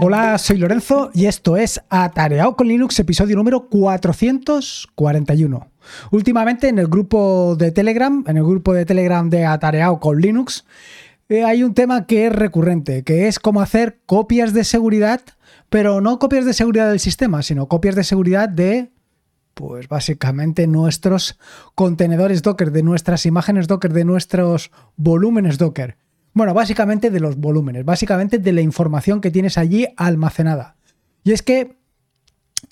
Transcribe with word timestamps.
Hola, 0.00 0.38
soy 0.38 0.58
Lorenzo 0.58 1.10
y 1.12 1.26
esto 1.26 1.56
es 1.56 1.80
Atareado 1.88 2.54
con 2.54 2.68
Linux, 2.68 3.00
episodio 3.00 3.34
número 3.34 3.68
441. 3.68 5.72
Últimamente 6.12 6.68
en 6.68 6.78
el 6.78 6.86
grupo 6.86 7.56
de 7.56 7.72
Telegram, 7.72 8.22
en 8.28 8.36
el 8.36 8.44
grupo 8.44 8.72
de 8.72 8.86
Telegram 8.86 9.28
de 9.28 9.44
Atareado 9.44 9.98
con 9.98 10.20
Linux, 10.20 10.64
eh, 11.28 11.42
hay 11.42 11.64
un 11.64 11.74
tema 11.74 12.06
que 12.06 12.28
es 12.28 12.32
recurrente, 12.32 13.02
que 13.02 13.26
es 13.26 13.40
cómo 13.40 13.60
hacer 13.60 13.98
copias 14.06 14.54
de 14.54 14.62
seguridad, 14.62 15.20
pero 15.68 16.00
no 16.00 16.20
copias 16.20 16.44
de 16.44 16.54
seguridad 16.54 16.88
del 16.88 17.00
sistema, 17.00 17.42
sino 17.42 17.66
copias 17.66 17.96
de 17.96 18.04
seguridad 18.04 18.48
de, 18.48 18.92
pues 19.54 19.88
básicamente 19.88 20.68
nuestros 20.68 21.40
contenedores 21.74 22.42
Docker, 22.42 22.70
de 22.70 22.84
nuestras 22.84 23.26
imágenes 23.26 23.66
Docker, 23.66 23.92
de 23.92 24.04
nuestros 24.04 24.70
volúmenes 24.96 25.58
Docker. 25.58 25.96
Bueno, 26.32 26.54
básicamente 26.54 27.10
de 27.10 27.20
los 27.20 27.36
volúmenes, 27.36 27.84
básicamente 27.84 28.38
de 28.38 28.52
la 28.52 28.60
información 28.60 29.20
que 29.20 29.30
tienes 29.30 29.58
allí 29.58 29.86
almacenada. 29.96 30.76
Y 31.24 31.32
es 31.32 31.42
que 31.42 31.76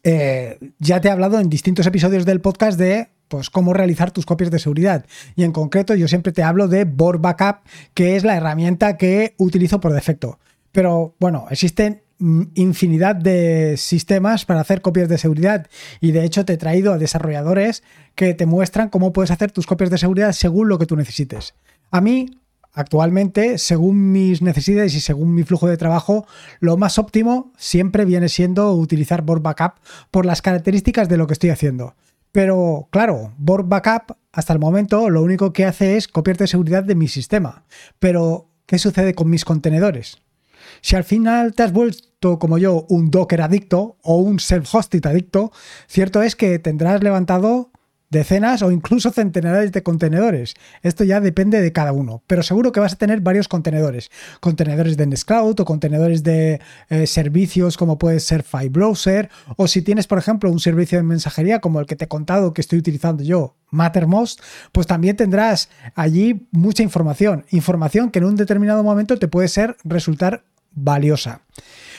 eh, 0.03 0.59
ya 0.79 1.01
te 1.01 1.09
he 1.09 1.11
hablado 1.11 1.41
en 1.41 1.49
distintos 1.49 1.87
episodios 1.87 2.25
del 2.25 2.41
podcast 2.41 2.79
de 2.79 3.09
pues, 3.29 3.51
cómo 3.51 3.73
realizar 3.73 4.11
tus 4.11 4.27
copias 4.27 4.51
de 4.51 4.59
seguridad. 4.59 5.05
Y 5.35 5.45
en 5.45 5.53
concreto 5.53 5.95
yo 5.95 6.09
siempre 6.09 6.33
te 6.33 6.43
hablo 6.43 6.69
de 6.69 6.85
Board 6.85 7.21
Backup, 7.21 7.69
que 7.95 8.17
es 8.17 8.25
la 8.25 8.37
herramienta 8.37 8.97
que 8.97 9.35
utilizo 9.39 9.81
por 9.81 9.93
defecto. 9.93 10.39
Pero 10.73 11.15
bueno, 11.19 11.47
existen 11.51 12.03
mm, 12.19 12.43
infinidad 12.55 13.17
de 13.17 13.77
sistemas 13.77 14.45
para 14.45 14.61
hacer 14.61 14.81
copias 14.81 15.09
de 15.09 15.19
seguridad 15.19 15.67
y 16.01 16.13
de 16.13 16.25
hecho 16.25 16.45
te 16.45 16.55
he 16.55 16.59
traído 16.59 16.93
a 16.93 16.99
desarrolladores 16.99 17.83
que 18.15 18.35
te 18.35 18.47
muestran 18.47 18.91
cómo 18.91 19.13
puedes 19.13 19.31
hacer 19.31 19.53
tus 19.53 19.67
copias 19.67 19.91
de 19.91 19.99
seguridad 19.99 20.33
según 20.33 20.69
lo 20.69 20.79
que 20.79 20.87
tú 20.87 20.97
necesites. 20.97 21.55
A 21.91 22.01
mí 22.01 22.41
Actualmente, 22.77 23.57
según 23.57 24.13
mis 24.13 24.43
necesidades 24.43 24.95
y 24.95 25.01
según 25.01 25.35
mi 25.35 25.45
flujo 25.45 25.67
de 25.67 25.79
trabajo, 25.79 26.27
lo 26.61 26.77
más 26.77 26.99
óptimo 26.99 27.55
siempre 27.57 28.05
viene 28.05 28.29
siendo 28.29 28.71
utilizar 28.75 29.23
Board 29.23 29.41
Backup 29.41 29.81
por 30.11 30.27
las 30.27 30.43
características 30.43 31.09
de 31.09 31.17
lo 31.17 31.27
que 31.27 31.33
estoy 31.33 31.49
haciendo. 31.49 31.95
Pero 32.33 32.89
claro, 32.91 33.33
Board 33.39 33.65
Backup 33.67 34.19
hasta 34.31 34.53
el 34.53 34.59
momento 34.59 35.09
lo 35.09 35.23
único 35.23 35.55
que 35.55 35.65
hace 35.65 35.97
es 35.97 36.07
copiar 36.07 36.37
de 36.37 36.49
seguridad 36.49 36.85
de 36.85 36.95
mi 36.95 37.09
sistema. 37.09 37.65
Pero, 37.99 38.51
¿qué 38.67 38.79
sucede 38.79 39.15
con 39.15 39.31
mis 39.31 39.47
contenedores? 39.47 40.19
Si 40.83 40.97
al 40.97 41.05
final 41.05 41.55
te 41.55 41.63
has 41.63 41.73
vuelto 41.73 42.39
como 42.39 42.59
yo 42.59 42.85
un 42.91 43.11
Docker 43.11 43.41
adicto 43.41 43.97
o 44.03 44.17
un 44.17 44.37
self-hosted 44.37 45.07
adicto, 45.07 45.51
cierto 45.89 46.21
es 46.21 46.37
que 46.37 46.59
tendrás 46.59 47.03
levantado 47.03 47.71
decenas 48.11 48.63
o 48.63 48.71
incluso 48.71 49.11
centenares 49.11 49.73
de 49.73 49.83
contenedores. 49.83 50.55
Esto 50.83 51.05
ya 51.05 51.21
depende 51.21 51.61
de 51.61 51.73
cada 51.73 51.93
uno, 51.93 52.23
pero 52.27 52.43
seguro 52.43 52.73
que 52.73 52.81
vas 52.81 52.95
a 52.95 52.97
tener 52.97 53.21
varios 53.21 53.49
contenedores. 53.49 54.11
Contenedores 54.41 54.97
de 54.97 55.07
Nextcloud 55.07 55.61
o 55.61 55.65
contenedores 55.65 56.23
de 56.23 56.61
eh, 56.89 57.07
servicios 57.07 57.77
como 57.77 57.99
puede 57.99 58.21
ser 58.21 58.43
FileBrowser 58.43 59.31
o 59.57 59.67
si 59.69 59.83
tienes, 59.83 60.07
por 60.07 60.19
ejemplo, 60.19 60.51
un 60.51 60.61
servicio 60.61 60.99
de 60.99 61.05
mensajería 61.05 61.61
como 61.61 61.81
el 61.81 61.87
que 61.87 61.97
te 61.97 62.05
he 62.05 62.09
contado 62.09 62.53
que 62.53 62.61
estoy 62.61 62.79
utilizando 62.79 63.23
yo, 63.23 63.57
Mattermost, 63.71 64.41
pues 64.73 64.87
también 64.87 65.17
tendrás 65.17 65.69
allí 65.95 66.47
mucha 66.51 66.83
información, 66.83 67.45
información 67.51 68.11
que 68.11 68.21
en 68.21 68.27
un 68.27 68.37
determinado 68.37 68.83
momento 68.83 69.19
te 69.19 69.29
puede 69.29 69.49
ser 69.49 69.77
resultar 69.85 70.45
valiosa. 70.73 71.41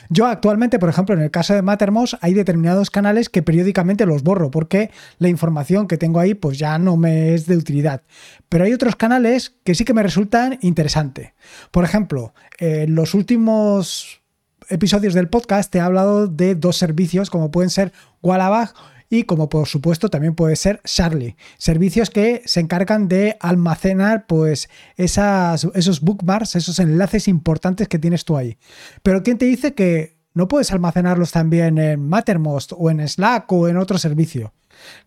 Yo 0.10 0.26
actualmente, 0.28 0.80
por 0.80 0.90
ejemplo, 0.90 1.16
en 1.16 1.22
el 1.22 1.32
caso 1.32 1.54
de 1.54 1.62
Mattermost, 1.62 2.16
hay 2.22 2.34
determinados 2.34 2.90
canales 2.90 3.30
que 3.30 3.44
periódicamente 3.44 4.06
los 4.06 4.24
borro 4.24 4.52
porque 4.52 4.92
la 5.20 5.30
información 5.30 5.88
que 5.88 5.98
tengo 5.98 6.20
ahí 6.20 6.34
pues 6.34 6.58
ya 6.58 6.78
no 6.80 6.98
me 6.98 7.34
es 7.34 7.46
de 7.46 7.58
utilidad. 7.58 8.04
Pero 8.50 8.66
hay 8.66 8.74
otros 8.74 8.96
canales 8.96 9.56
que 9.64 9.76
sí 9.76 9.86
que 9.86 9.94
me 9.94 10.04
resultan 10.04 10.60
interesantes. 10.62 11.32
Por 11.72 11.84
ejemplo, 11.84 12.34
en 12.60 12.96
los 12.96 13.14
últimos 13.14 14.22
episodios 14.70 15.14
del 15.14 15.30
podcast 15.30 15.72
te 15.72 15.78
he 15.78 15.82
hablado 15.82 16.28
de 16.28 16.56
dos 16.56 16.78
servicios 16.78 17.30
como 17.30 17.52
pueden 17.52 17.70
ser 17.70 17.94
Wallabag 18.22 18.74
y 19.10 19.24
como 19.24 19.50
por 19.50 19.68
supuesto 19.68 20.10
también 20.10 20.36
puede 20.36 20.56
ser 20.56 20.82
Charlie, 20.84 21.36
servicios 21.58 22.10
que 22.10 22.42
se 22.46 22.60
encargan 22.60 23.08
de 23.08 23.38
almacenar 23.40 24.28
pues 24.28 24.70
esas, 24.96 25.68
esos 25.74 26.02
bookmarks, 26.02 26.56
esos 26.56 26.80
enlaces 26.80 27.28
importantes 27.28 27.88
que 27.88 28.00
tienes 28.00 28.26
tú 28.26 28.38
ahí. 28.38 28.58
Pero 29.04 29.24
¿quién 29.24 29.38
te 29.38 29.46
dice 29.46 29.74
que 29.74 30.18
no 30.34 30.48
puedes 30.48 30.72
almacenarlos 30.72 31.32
también 31.32 31.78
en 31.78 32.08
Mattermost 32.08 32.74
o 32.76 32.92
en 32.92 33.08
Slack 33.08 33.52
o 33.52 33.68
en 33.68 33.78
otro 33.78 33.98
servicio? 33.98 34.54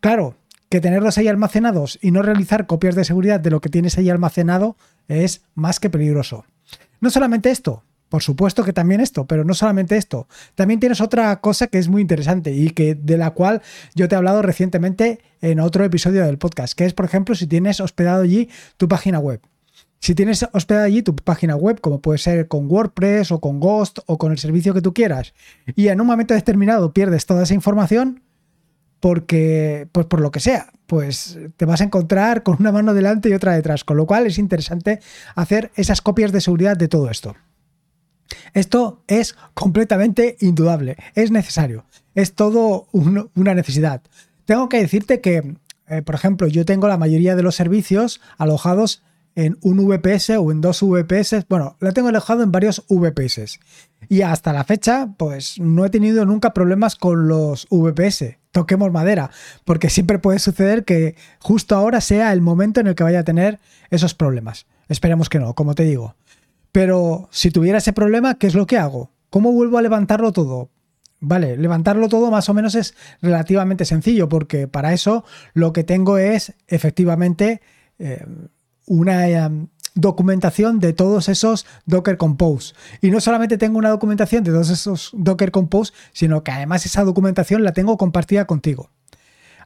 Claro, 0.01 0.37
que 0.69 0.81
tenerlos 0.81 1.19
ahí 1.19 1.29
almacenados 1.29 1.99
y 2.01 2.11
no 2.11 2.23
realizar 2.23 2.67
copias 2.67 2.95
de 2.95 3.05
seguridad 3.05 3.41
de 3.41 3.51
lo 3.51 3.61
que 3.61 3.69
tienes 3.69 3.99
ahí 3.99 4.09
almacenado 4.09 4.77
es 5.09 5.43
más 5.55 5.81
que 5.81 5.91
peligroso. 5.91 6.45
No 7.01 7.11
solamente 7.11 7.51
esto, 7.51 7.83
por 8.11 8.23
supuesto 8.23 8.65
que 8.65 8.75
también 8.75 9.01
esto, 9.01 9.27
pero 9.27 9.45
no 9.45 9.55
solamente 9.55 9.97
esto. 9.97 10.27
También 10.57 10.81
tienes 10.81 11.01
otra 11.01 11.41
cosa 11.41 11.69
que 11.69 11.79
es 11.79 11.89
muy 11.89 12.03
interesante 12.03 12.53
y 12.53 12.71
que 12.71 12.97
de 12.97 13.17
la 13.17 13.31
cual 13.31 13.63
yo 13.95 14.09
te 14.09 14.15
he 14.17 14.19
hablado 14.19 14.43
recientemente 14.43 15.21
en 15.41 15.61
otro 15.61 15.85
episodio 15.85 16.27
del 16.27 16.37
podcast, 16.37 16.75
que 16.75 16.85
es, 16.85 16.93
por 16.93 17.07
ejemplo, 17.07 17.35
si 17.35 17.47
tienes 17.47 17.81
hospedado 17.81 18.23
allí 18.23 18.51
tu 18.77 18.89
página 18.89 19.21
web. 19.21 19.41
Si 20.01 20.15
tienes 20.15 20.45
hospedado 20.53 20.87
allí 20.87 21.03
tu 21.03 21.15
página 21.15 21.55
web, 21.55 21.81
como 21.81 22.01
puede 22.01 22.19
ser 22.19 22.49
con 22.49 22.71
WordPress 22.71 23.31
o 23.31 23.41
con 23.41 23.61
Ghost 23.61 24.01
o 24.07 24.19
con 24.19 24.33
el 24.33 24.39
servicio 24.39 24.75
que 24.75 24.83
tú 24.83 24.93
quieras, 24.93 25.33
y 25.77 25.89
en 25.89 26.01
un 26.01 26.07
momento 26.09 26.35
determinado 26.35 26.93
pierdes 26.93 27.27
toda 27.27 27.45
esa 27.45 27.55
información, 27.55 28.23
porque, 28.99 29.89
pues 29.93 30.07
por 30.07 30.21
lo 30.21 30.33
que 30.33 30.41
sea, 30.41 30.73
pues 30.87 31.39
te 31.57 31.65
vas 31.65 31.81
a 31.81 31.85
encontrar 31.85 32.43
con 32.43 32.57
una 32.59 32.73
mano 32.73 32.93
delante 32.93 33.29
y 33.29 33.35
otra 33.35 33.55
detrás, 33.55 33.85
con 33.85 33.97
lo 33.97 34.07
cual 34.07 34.27
es 34.27 34.37
interesante 34.37 34.99
hacer 35.37 35.71
esas 35.77 36.03
copias 36.03 36.33
de 36.33 36.41
seguridad 36.41 36.77
de 36.77 36.89
todo 36.89 37.09
esto. 37.09 37.37
Esto 38.55 39.03
es 39.07 39.37
completamente 39.55 40.37
indudable, 40.41 40.97
es 41.15 41.31
necesario, 41.31 41.85
es 42.15 42.35
todo 42.35 42.89
una 42.93 43.55
necesidad. 43.55 44.03
Tengo 44.45 44.69
que 44.69 44.81
decirte 44.81 45.21
que, 45.21 45.57
eh, 45.89 46.03
por 46.03 46.15
ejemplo, 46.15 46.49
yo 46.49 46.65
tengo 46.65 46.89
la 46.89 46.97
mayoría 46.97 47.37
de 47.37 47.43
los 47.43 47.55
servicios 47.55 48.21
alojados 48.39 49.03
en 49.35 49.59
un 49.63 49.87
VPS 49.87 50.31
o 50.39 50.51
en 50.51 50.61
dos 50.61 50.83
VPS. 50.83 51.47
Bueno, 51.49 51.77
la 51.81 51.93
tengo 51.93 52.09
alojado 52.09 52.43
en 52.43 52.53
varios 52.53 52.85
VPS. 52.89 53.61
Y 54.09 54.23
hasta 54.23 54.53
la 54.53 54.65
fecha, 54.65 55.15
pues 55.17 55.59
no 55.61 55.85
he 55.85 55.91
tenido 55.91 56.25
nunca 56.25 56.53
problemas 56.53 56.97
con 56.97 57.29
los 57.29 57.67
VPS. 57.71 58.39
Toquemos 58.51 58.91
madera, 58.91 59.31
porque 59.65 59.91
siempre 59.91 60.19
puede 60.19 60.41
suceder 60.41 60.85
que 60.85 61.15
justo 61.39 61.77
ahora 61.77 62.01
sea 62.01 62.33
el 62.33 62.41
momento 62.41 62.81
en 62.81 62.89
el 62.89 62.95
que 62.97 63.05
vaya 63.05 63.21
a 63.21 63.25
tener 63.25 63.61
esos 63.91 64.15
problemas. 64.15 64.67
Esperemos 64.89 65.29
que 65.29 65.39
no, 65.39 65.55
como 65.55 65.75
te 65.75 65.85
digo. 65.85 66.17
Pero 66.73 67.29
si 67.31 67.51
tuviera 67.51 67.79
ese 67.79 67.93
problema, 67.93 68.39
¿qué 68.39 68.47
es 68.47 68.55
lo 68.55 68.67
que 68.67 68.79
hago? 68.79 69.11
¿Cómo 69.31 69.53
vuelvo 69.53 69.79
a 69.79 69.83
levantarlo 69.83 70.33
todo? 70.33 70.71
Vale, 71.21 71.57
levantarlo 71.59 72.09
todo 72.09 72.31
más 72.31 72.49
o 72.49 72.55
menos 72.55 72.75
es 72.75 72.95
relativamente 73.21 73.85
sencillo 73.85 74.29
porque 74.29 74.69
para 74.69 74.95
eso 74.95 75.25
lo 75.53 75.73
que 75.75 75.85
tengo 75.85 76.17
es 76.17 76.55
efectivamente 76.67 77.61
eh, 77.99 78.25
una 78.87 79.29
em, 79.29 79.69
documentación 79.95 80.81
de 80.81 80.95
todos 80.95 81.29
esos 81.29 81.67
Docker 81.85 82.17
Compose. 82.17 82.75
Y 83.03 83.11
no 83.11 83.21
solamente 83.21 83.59
tengo 83.59 83.77
una 83.77 83.91
documentación 83.91 84.45
de 84.45 84.53
todos 84.53 84.71
esos 84.71 85.11
Docker 85.13 85.51
Compose, 85.51 85.93
sino 86.13 86.43
que 86.43 86.53
además 86.53 86.87
esa 86.87 87.05
documentación 87.05 87.65
la 87.65 87.73
tengo 87.73 87.99
compartida 87.99 88.47
contigo. 88.47 88.91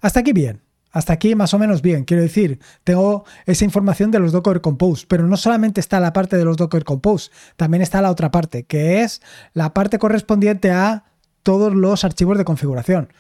Hasta 0.00 0.20
aquí 0.20 0.32
bien. 0.32 0.63
Hasta 0.94 1.12
aquí 1.12 1.34
más 1.34 1.52
o 1.52 1.58
menos 1.58 1.82
bien. 1.82 2.04
Quiero 2.04 2.22
decir, 2.22 2.60
tengo 2.84 3.24
esa 3.46 3.64
información 3.64 4.12
de 4.12 4.20
los 4.20 4.30
Docker 4.30 4.60
Compose, 4.60 5.06
pero 5.08 5.26
no 5.26 5.36
solamente 5.36 5.80
está 5.80 5.98
la 5.98 6.12
parte 6.12 6.36
de 6.36 6.44
los 6.44 6.56
Docker 6.56 6.84
Compose, 6.84 7.32
también 7.56 7.82
está 7.82 8.00
la 8.00 8.12
otra 8.12 8.30
parte, 8.30 8.62
que 8.62 9.02
es 9.02 9.20
la 9.54 9.74
parte 9.74 9.98
correspondiente 9.98 10.70
a 10.70 11.04
todos 11.42 11.74
los 11.74 12.04
archivos 12.04 12.38
de 12.38 12.44
configuración. 12.44 13.12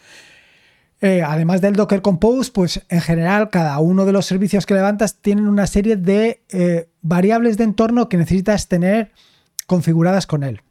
Eh, 1.00 1.22
además 1.26 1.60
del 1.60 1.74
Docker 1.74 2.00
Compose, 2.00 2.52
pues 2.52 2.80
en 2.88 3.00
general 3.00 3.50
cada 3.50 3.76
uno 3.80 4.06
de 4.06 4.12
los 4.12 4.24
servicios 4.24 4.66
que 4.66 4.74
levantas 4.74 5.16
tienen 5.16 5.48
una 5.48 5.66
serie 5.66 5.96
de 5.96 6.44
eh, 6.50 6.88
variables 7.02 7.58
de 7.58 7.64
entorno 7.64 8.08
que 8.08 8.16
necesitas 8.16 8.68
tener 8.68 9.10
configuradas 9.66 10.28
con 10.28 10.44
él. 10.44 10.62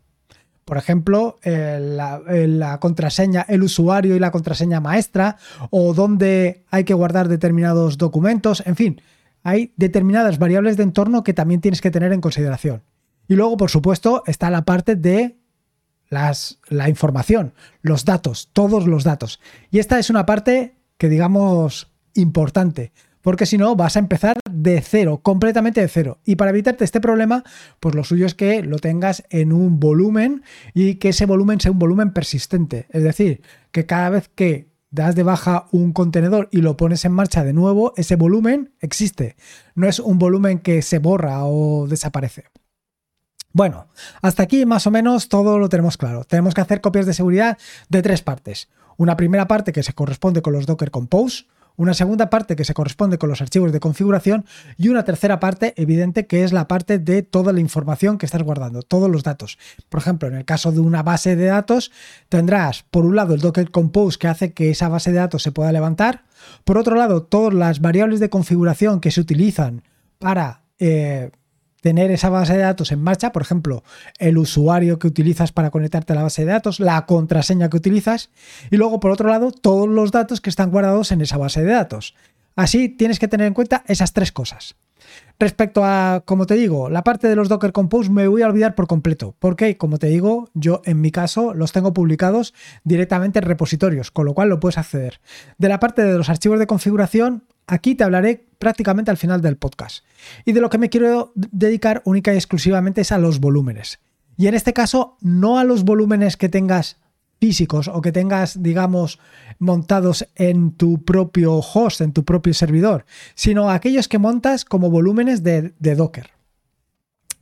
Por 0.66 0.78
ejemplo, 0.78 1.40
eh, 1.44 1.80
la, 1.80 2.80
contraseña, 2.80 3.46
el 3.48 3.64
usuario 3.64 4.16
y 4.16 4.20
la 4.20 4.32
contraseña 4.32 4.80
maestra, 4.80 5.38
o 5.70 5.94
dónde 5.94 6.64
hay 6.72 6.84
que 6.84 6.94
guardar 6.94 7.28
determinados 7.28 7.98
documentos, 7.98 8.64
en 8.66 8.76
fin, 8.76 9.02
hay 9.44 9.74
determinadas 9.76 10.40
variables 10.40 10.78
de 10.78 10.84
entorno 10.84 11.24
que 11.24 11.34
también 11.34 11.62
tienes 11.62 11.82
que 11.82 11.92
tener 11.92 12.14
en 12.14 12.22
consideración. 12.22 12.84
Y 13.28 13.36
luego, 13.36 13.58
por 13.58 13.70
supuesto, 13.70 14.24
está 14.26 14.50
la 14.50 14.64
parte 14.64 14.96
de 14.96 15.38
las, 16.10 16.60
la 16.70 16.90
información, 16.90 17.54
los 17.82 18.06
datos, 18.06 18.50
todos 18.54 18.88
los 18.88 19.04
datos. 19.04 19.40
Y 19.72 19.80
esta 19.80 20.00
es 20.00 20.10
una 20.10 20.26
parte 20.26 20.76
que 20.98 21.10
digamos 21.10 21.92
importante, 22.14 22.94
porque 23.24 23.48
si 23.48 23.58
no 23.58 23.76
vas 23.76 23.96
a 23.96 24.00
empezar 24.00 24.38
de 24.52 24.82
cero, 24.82 25.22
completamente 25.24 25.82
de 25.82 25.88
cero. 25.88 26.20
Y 26.26 26.36
para 26.36 26.52
evitarte 26.52 26.84
este 26.84 27.02
problema, 27.02 27.44
pues 27.80 27.96
lo 27.96 28.04
suyo 28.04 28.26
es 28.26 28.36
que 28.36 28.62
lo 28.62 28.78
tengas 28.78 29.24
en 29.30 29.54
un 29.54 29.80
volumen 29.80 30.44
y 30.74 30.96
que 30.96 31.10
ese 31.10 31.26
volumen 31.26 31.60
sea 31.60 31.72
un 31.72 31.80
volumen 31.80 32.12
persistente. 32.12 32.86
Es 32.90 33.02
decir, 33.02 33.42
que 33.72 33.86
cada 33.86 34.10
vez 34.10 34.30
que 34.36 34.68
das 34.92 35.16
de 35.16 35.24
baja 35.24 35.68
un 35.72 35.94
contenedor 35.94 36.50
y 36.52 36.58
lo 36.58 36.78
pones 36.78 37.06
en 37.06 37.14
marcha 37.14 37.44
de 37.44 37.54
nuevo, 37.54 37.94
ese 37.96 38.18
volumen 38.18 38.74
existe. 38.80 39.38
No 39.74 39.88
es 39.88 40.00
un 40.00 40.20
volumen 40.20 40.60
que 40.60 40.82
se 40.82 41.00
borra 41.00 41.46
o 41.46 41.88
desaparece. 41.88 42.46
Bueno, 43.54 43.88
hasta 44.22 44.44
aquí 44.44 44.66
más 44.66 44.86
o 44.86 44.92
menos 44.92 45.30
todo 45.30 45.60
lo 45.60 45.70
tenemos 45.70 45.96
claro. 45.96 46.26
Tenemos 46.26 46.54
que 46.54 46.62
hacer 46.62 46.82
copias 46.82 47.06
de 47.06 47.14
seguridad 47.14 47.58
de 47.88 48.02
tres 48.02 48.22
partes. 48.22 48.70
Una 48.98 49.16
primera 49.16 49.48
parte 49.48 49.72
que 49.72 49.84
se 49.84 49.94
corresponde 49.94 50.42
con 50.42 50.54
los 50.54 50.66
Docker 50.66 50.92
Compose, 50.92 51.46
una 51.76 51.94
segunda 51.94 52.30
parte 52.30 52.56
que 52.56 52.66
se 52.66 52.74
corresponde 52.74 53.18
con 53.18 53.30
los 53.30 53.42
archivos 53.42 53.72
de 53.72 53.80
configuración 53.80 54.46
y 54.78 54.90
una 54.90 55.04
tercera 55.04 55.40
parte 55.40 55.74
evidente 55.78 56.28
que 56.28 56.44
es 56.44 56.54
la 56.54 56.68
parte 56.68 57.00
de 57.00 57.24
toda 57.24 57.54
la 57.54 57.60
información 57.60 58.18
que 58.18 58.26
estás 58.26 58.44
guardando, 58.44 58.82
todos 58.84 59.10
los 59.10 59.24
datos. 59.24 59.58
Por 59.90 60.00
ejemplo, 60.00 60.28
en 60.28 60.36
el 60.36 60.46
caso 60.46 60.72
de 60.72 60.80
una 60.80 61.04
base 61.04 61.36
de 61.36 61.46
datos 61.46 61.92
tendrás 62.30 62.84
por 62.84 63.06
un 63.06 63.16
lado 63.16 63.34
el 63.34 63.42
Docker 63.42 63.72
Compose 63.72 64.18
que 64.18 64.28
hace 64.28 64.54
que 64.54 64.70
esa 64.70 64.90
base 64.90 65.12
de 65.12 65.18
datos 65.18 65.44
se 65.44 65.52
pueda 65.52 65.72
levantar, 65.72 66.24
por 66.64 66.78
otro 66.78 66.96
lado 66.96 67.24
todas 67.24 67.54
las 67.54 67.82
variables 67.82 68.20
de 68.20 68.30
configuración 68.30 69.00
que 69.00 69.12
se 69.12 69.22
utilizan 69.22 69.84
para... 70.20 70.64
Eh, 70.80 71.32
tener 71.84 72.12
esa 72.12 72.30
base 72.30 72.54
de 72.54 72.60
datos 72.60 72.94
en 72.94 73.04
marcha, 73.04 73.34
por 73.34 73.42
ejemplo, 73.42 73.84
el 74.18 74.38
usuario 74.38 75.00
que 75.00 75.08
utilizas 75.08 75.52
para 75.52 75.70
conectarte 75.70 76.14
a 76.14 76.16
la 76.16 76.24
base 76.24 76.46
de 76.46 76.52
datos, 76.52 76.80
la 76.80 77.06
contraseña 77.06 77.70
que 77.70 77.76
utilizas 77.76 78.30
y 78.72 78.78
luego, 78.78 79.02
por 79.02 79.12
otro 79.12 79.28
lado, 79.28 79.52
todos 79.52 79.90
los 79.90 80.12
datos 80.12 80.40
que 80.40 80.50
están 80.50 80.72
guardados 80.72 81.12
en 81.12 81.20
esa 81.20 81.36
base 81.38 81.62
de 81.62 81.74
datos. 81.74 82.16
Así 82.56 82.88
tienes 82.88 83.20
que 83.20 83.28
tener 83.28 83.48
en 83.48 83.54
cuenta 83.54 83.84
esas 83.86 84.14
tres 84.14 84.32
cosas. 84.32 84.78
Respecto 85.38 85.84
a, 85.84 86.24
como 86.26 86.46
te 86.46 86.54
digo, 86.54 86.90
la 86.90 87.04
parte 87.04 87.28
de 87.28 87.36
los 87.36 87.50
Docker 87.50 87.74
Compose 87.74 88.10
me 88.10 88.30
voy 88.30 88.44
a 88.44 88.48
olvidar 88.48 88.76
por 88.76 88.88
completo, 88.88 89.36
porque, 89.40 89.76
como 89.76 89.98
te 89.98 90.08
digo, 90.08 90.50
yo 90.54 90.82
en 90.86 91.02
mi 91.02 91.12
caso 91.12 91.54
los 91.54 91.74
tengo 91.74 91.94
publicados 91.94 92.54
directamente 92.86 93.40
en 93.40 93.46
repositorios, 93.46 94.10
con 94.10 94.26
lo 94.26 94.34
cual 94.34 94.48
lo 94.48 94.62
puedes 94.62 94.78
acceder. 94.78 95.20
De 95.58 95.68
la 95.68 95.82
parte 95.82 96.02
de 96.02 96.18
los 96.18 96.30
archivos 96.30 96.60
de 96.60 96.68
configuración, 96.68 97.44
aquí 97.68 97.96
te 97.96 98.04
hablaré 98.04 98.48
prácticamente 98.60 99.12
al 99.12 99.18
final 99.18 99.42
del 99.42 99.58
podcast. 99.58 100.06
Y 100.46 100.54
de 100.54 100.62
lo 100.62 100.70
que 100.70 100.78
me 100.78 100.90
quiero 100.90 101.32
dedicar 101.36 102.02
única 102.06 102.34
y 102.34 102.38
exclusivamente 102.38 103.02
es 103.02 103.12
a 103.12 103.18
los 103.18 103.40
volúmenes. 103.40 104.00
Y 104.38 104.48
en 104.48 104.56
este 104.56 104.74
caso, 104.74 105.18
no 105.22 105.60
a 105.60 105.64
los 105.64 105.84
volúmenes 105.84 106.38
que 106.38 106.50
tengas 106.50 106.98
físicos 107.40 107.90
o 107.90 108.02
que 108.02 108.12
tengas, 108.12 108.64
digamos, 108.64 109.20
montados 109.60 110.26
en 110.36 110.72
tu 110.72 111.04
propio 111.04 111.56
host, 111.56 112.02
en 112.02 112.14
tu 112.14 112.24
propio 112.24 112.54
servidor, 112.54 113.06
sino 113.36 113.70
a 113.70 113.76
aquellos 113.76 114.08
que 114.08 114.18
montas 114.18 114.64
como 114.66 114.90
volúmenes 114.90 115.44
de, 115.44 115.74
de 115.78 115.96
Docker. 115.96 116.32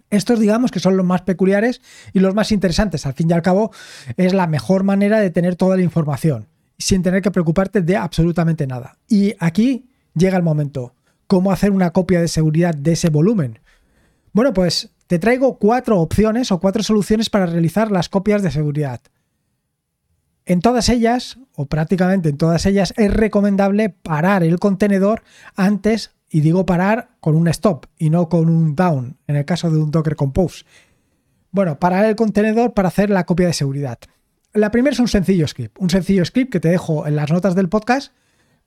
Estos 0.09 0.39
digamos 0.39 0.71
que 0.71 0.79
son 0.79 0.97
los 0.97 1.06
más 1.06 1.21
peculiares 1.21 1.81
y 2.13 2.19
los 2.19 2.35
más 2.35 2.51
interesantes. 2.51 3.06
Al 3.06 3.13
fin 3.13 3.29
y 3.29 3.33
al 3.33 3.41
cabo 3.41 3.71
es 4.17 4.33
la 4.33 4.47
mejor 4.47 4.83
manera 4.83 5.19
de 5.19 5.29
tener 5.29 5.56
toda 5.56 5.77
la 5.77 5.83
información 5.83 6.47
sin 6.77 7.03
tener 7.03 7.21
que 7.21 7.31
preocuparte 7.31 7.81
de 7.81 7.95
absolutamente 7.95 8.67
nada. 8.67 8.97
Y 9.07 9.35
aquí 9.39 9.90
llega 10.13 10.38
el 10.38 10.44
momento. 10.44 10.94
¿Cómo 11.28 11.52
hacer 11.52 11.72
una 11.72 11.92
copia 11.92 12.22
de 12.22 12.28
seguridad 12.28 12.74
de 12.74 12.94
ese 12.94 13.10
volumen? 13.10 13.60
Bueno, 14.34 14.54
pues 14.54 14.92
te 15.08 15.19
traigo 15.19 15.58
cuatro 15.58 16.00
opciones 16.00 16.52
o 16.52 16.60
cuatro 16.60 16.84
soluciones 16.84 17.30
para 17.30 17.46
realizar 17.46 17.92
las 17.92 18.10
copias 18.10 18.42
de 18.42 18.52
seguridad. 18.52 19.02
En 20.46 20.62
todas 20.62 20.90
ellas, 20.90 21.38
o 21.56 21.66
prácticamente 21.68 22.30
en 22.30 22.38
todas 22.38 22.66
ellas, 22.66 22.94
es 22.98 23.13
recomendable 23.13 23.90
parar 23.90 24.44
el 24.44 24.60
contenedor 24.60 25.24
antes, 25.56 26.12
y 26.30 26.40
digo 26.40 26.66
parar 26.66 27.10
con 27.19 27.36
un 27.36 27.48
stop 27.50 27.88
y 27.98 28.10
no 28.10 28.30
con 28.30 28.50
un 28.50 28.74
down, 28.75 29.18
en 29.28 29.36
el 29.36 29.46
caso 29.46 29.69
de 29.69 29.78
un 29.78 29.92
Docker 29.92 30.16
Compose. 30.16 30.63
Bueno, 31.52 31.78
parar 31.78 32.06
el 32.06 32.16
contenedor 32.16 32.74
para 32.74 32.88
hacer 32.88 33.10
la 33.10 33.25
copia 33.25 33.48
de 33.48 33.54
seguridad. 33.54 34.00
La 34.54 34.72
primera 34.72 34.94
es 34.94 35.00
un 35.00 35.10
sencillo 35.10 35.48
script, 35.48 35.78
un 35.80 35.90
sencillo 35.90 36.24
script 36.24 36.52
que 36.52 36.62
te 36.62 36.69
dejo 36.69 37.06
en 37.06 37.18
las 37.18 37.30
notas 37.30 37.54
del 37.54 37.68
podcast 37.68 38.13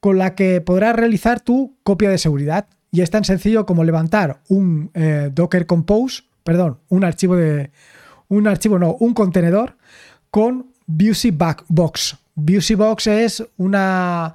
con 0.05 0.19
la 0.19 0.35
que 0.35 0.61
podrás 0.61 0.95
realizar 0.95 1.41
tu 1.41 1.79
copia 1.83 2.11
de 2.11 2.19
seguridad. 2.19 2.67
Y 2.91 3.01
es 3.01 3.09
tan 3.09 3.25
sencillo 3.25 3.65
como 3.65 3.85
levantar 3.85 4.43
un 4.51 4.91
eh, 4.93 5.31
Docker 5.33 5.65
Compose, 5.65 6.25
perdón, 6.43 6.79
un 6.91 7.05
archivo 7.05 7.37
de. 7.37 7.71
Un 8.29 8.47
archivo, 8.47 8.79
no, 8.79 8.97
un 9.01 9.15
contenedor 9.15 9.79
con 10.31 10.67
Busy 10.87 11.31
Box. 11.31 12.19
Box 12.35 13.07
es 13.07 13.47
una 13.57 14.35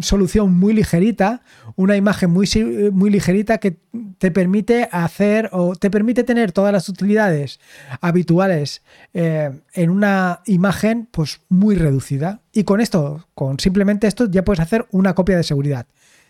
solución 0.00 0.54
muy 0.54 0.72
ligerita, 0.72 1.42
una 1.76 1.96
imagen 1.96 2.30
muy, 2.30 2.48
muy 2.92 3.10
ligerita 3.10 3.58
que 3.58 3.78
te 4.18 4.30
permite 4.30 4.88
hacer 4.92 5.48
o 5.52 5.76
te 5.76 5.90
permite 5.90 6.24
tener 6.24 6.52
todas 6.52 6.72
las 6.72 6.88
utilidades 6.88 7.60
habituales 8.00 8.82
eh, 9.14 9.50
en 9.74 9.90
una 9.90 10.40
imagen 10.46 11.08
pues 11.10 11.40
muy 11.48 11.76
reducida. 11.76 12.42
Y 12.52 12.64
con 12.64 12.80
esto, 12.80 13.26
con 13.34 13.58
simplemente 13.58 14.06
esto, 14.06 14.30
ya 14.30 14.44
puedes 14.44 14.60
hacer 14.60 14.86
una 14.90 15.14
copia 15.14 15.36
de 15.36 15.42
seguridad. 15.42 15.86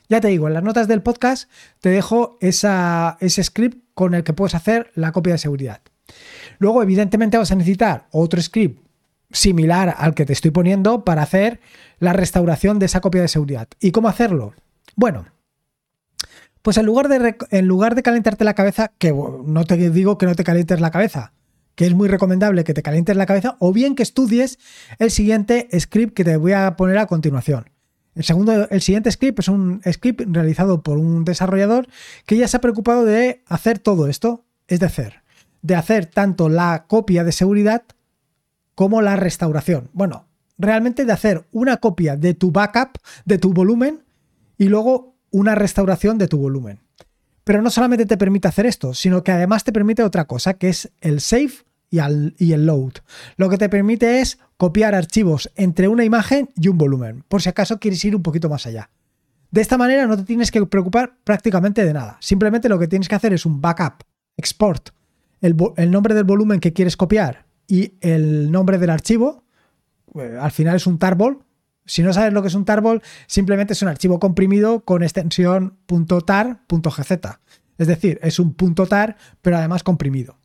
Ya 0.08 0.20
te 0.20 0.28
digo, 0.28 0.48
en 0.48 0.54
las 0.54 0.62
notas 0.62 0.88
del 0.88 1.02
podcast 1.02 1.50
te 1.80 1.90
dejo 1.90 2.38
esa, 2.40 3.18
ese 3.20 3.44
script 3.44 3.84
con 3.94 4.14
el 4.14 4.24
que 4.24 4.32
puedes 4.32 4.54
hacer 4.54 4.90
la 4.94 5.12
copia 5.12 5.34
de 5.34 5.38
seguridad. 5.38 5.82
Luego, 6.58 6.82
evidentemente, 6.82 7.36
vas 7.36 7.52
a 7.52 7.56
necesitar 7.56 8.06
otro 8.10 8.40
script 8.40 8.87
similar 9.30 9.94
al 9.96 10.14
que 10.14 10.24
te 10.24 10.32
estoy 10.32 10.50
poniendo 10.50 11.04
para 11.04 11.22
hacer 11.22 11.60
la 11.98 12.12
restauración 12.12 12.78
de 12.78 12.86
esa 12.86 13.00
copia 13.00 13.20
de 13.20 13.28
seguridad. 13.28 13.68
¿Y 13.80 13.90
cómo 13.90 14.08
hacerlo? 14.08 14.54
Bueno, 14.96 15.26
pues 16.62 16.76
en 16.76 16.86
lugar 16.86 17.08
de, 17.08 17.36
en 17.50 17.66
lugar 17.66 17.94
de 17.94 18.02
calentarte 18.02 18.44
la 18.44 18.54
cabeza, 18.54 18.92
que 18.98 19.12
no 19.12 19.64
te 19.64 19.90
digo 19.90 20.18
que 20.18 20.26
no 20.26 20.34
te 20.34 20.44
calientes 20.44 20.80
la 20.80 20.90
cabeza, 20.90 21.32
que 21.74 21.86
es 21.86 21.94
muy 21.94 22.08
recomendable 22.08 22.64
que 22.64 22.74
te 22.74 22.82
calientes 22.82 23.16
la 23.16 23.26
cabeza, 23.26 23.56
o 23.60 23.72
bien 23.72 23.94
que 23.94 24.02
estudies 24.02 24.58
el 24.98 25.10
siguiente 25.10 25.68
script 25.78 26.14
que 26.14 26.24
te 26.24 26.36
voy 26.36 26.52
a 26.52 26.76
poner 26.76 26.98
a 26.98 27.06
continuación. 27.06 27.70
El, 28.14 28.24
segundo, 28.24 28.68
el 28.68 28.82
siguiente 28.82 29.12
script 29.12 29.38
es 29.38 29.48
un 29.48 29.80
script 29.88 30.22
realizado 30.26 30.82
por 30.82 30.98
un 30.98 31.24
desarrollador 31.24 31.86
que 32.26 32.36
ya 32.36 32.48
se 32.48 32.56
ha 32.56 32.60
preocupado 32.60 33.04
de 33.04 33.42
hacer 33.46 33.78
todo 33.78 34.08
esto, 34.08 34.44
es 34.66 34.80
decir, 34.80 35.22
de 35.62 35.76
hacer 35.76 36.06
tanto 36.06 36.48
la 36.48 36.86
copia 36.88 37.22
de 37.22 37.30
seguridad 37.30 37.84
como 38.78 39.02
la 39.02 39.16
restauración. 39.16 39.90
Bueno, 39.92 40.28
realmente 40.56 41.04
de 41.04 41.10
hacer 41.10 41.44
una 41.50 41.78
copia 41.78 42.14
de 42.14 42.34
tu 42.34 42.52
backup, 42.52 42.98
de 43.24 43.36
tu 43.36 43.52
volumen, 43.52 44.04
y 44.56 44.68
luego 44.68 45.16
una 45.32 45.56
restauración 45.56 46.16
de 46.16 46.28
tu 46.28 46.38
volumen. 46.38 46.78
Pero 47.42 47.60
no 47.60 47.70
solamente 47.70 48.06
te 48.06 48.16
permite 48.16 48.46
hacer 48.46 48.66
esto, 48.66 48.94
sino 48.94 49.24
que 49.24 49.32
además 49.32 49.64
te 49.64 49.72
permite 49.72 50.04
otra 50.04 50.26
cosa, 50.28 50.54
que 50.54 50.68
es 50.68 50.92
el 51.00 51.20
save 51.20 51.54
y, 51.90 51.98
el 52.52 52.66
load. 52.66 52.92
Lo 53.36 53.48
que 53.48 53.58
te 53.58 53.68
permite 53.68 54.20
es 54.20 54.38
copiar 54.56 54.94
archivos 54.94 55.50
entre 55.56 55.88
una 55.88 56.04
imagen 56.04 56.50
y 56.54 56.68
un 56.68 56.78
volumen, 56.78 57.24
por 57.26 57.42
si 57.42 57.48
acaso 57.48 57.80
quieres 57.80 58.04
ir 58.04 58.14
un 58.14 58.22
poquito 58.22 58.48
más 58.48 58.64
allá. 58.64 58.90
De 59.50 59.60
esta 59.60 59.76
manera 59.76 60.06
no 60.06 60.16
te 60.16 60.22
tienes 60.22 60.52
que 60.52 60.64
preocupar 60.66 61.16
prácticamente 61.24 61.84
de 61.84 61.94
nada. 61.94 62.16
Simplemente 62.20 62.68
lo 62.68 62.78
que 62.78 62.86
tienes 62.86 63.08
que 63.08 63.16
hacer 63.16 63.32
es 63.32 63.44
un 63.44 63.60
backup, 63.60 64.04
export, 64.36 64.90
el 65.40 65.90
nombre 65.90 66.14
del 66.14 66.22
volumen 66.22 66.60
que 66.60 66.72
quieres 66.72 66.96
copiar 66.96 67.47
y 67.68 67.92
el 68.00 68.50
nombre 68.50 68.78
del 68.78 68.90
archivo, 68.90 69.44
eh, 70.18 70.36
al 70.40 70.50
final 70.50 70.76
es 70.76 70.86
un 70.86 70.98
tarbol. 70.98 71.44
Si 71.84 72.02
no 72.02 72.12
sabes 72.12 72.32
lo 72.32 72.42
que 72.42 72.48
es 72.48 72.54
un 72.54 72.64
tarbol, 72.64 73.02
simplemente 73.26 73.74
es 73.74 73.82
un 73.82 73.88
archivo 73.88 74.18
comprimido 74.18 74.80
con 74.84 75.02
extensión 75.02 75.78
.tar.gz. 76.26 77.10
Es 77.78 77.86
decir, 77.86 78.18
es 78.22 78.38
un 78.38 78.54
.tar, 78.88 79.16
pero 79.40 79.56
además 79.56 79.82
comprimido. 79.84 80.38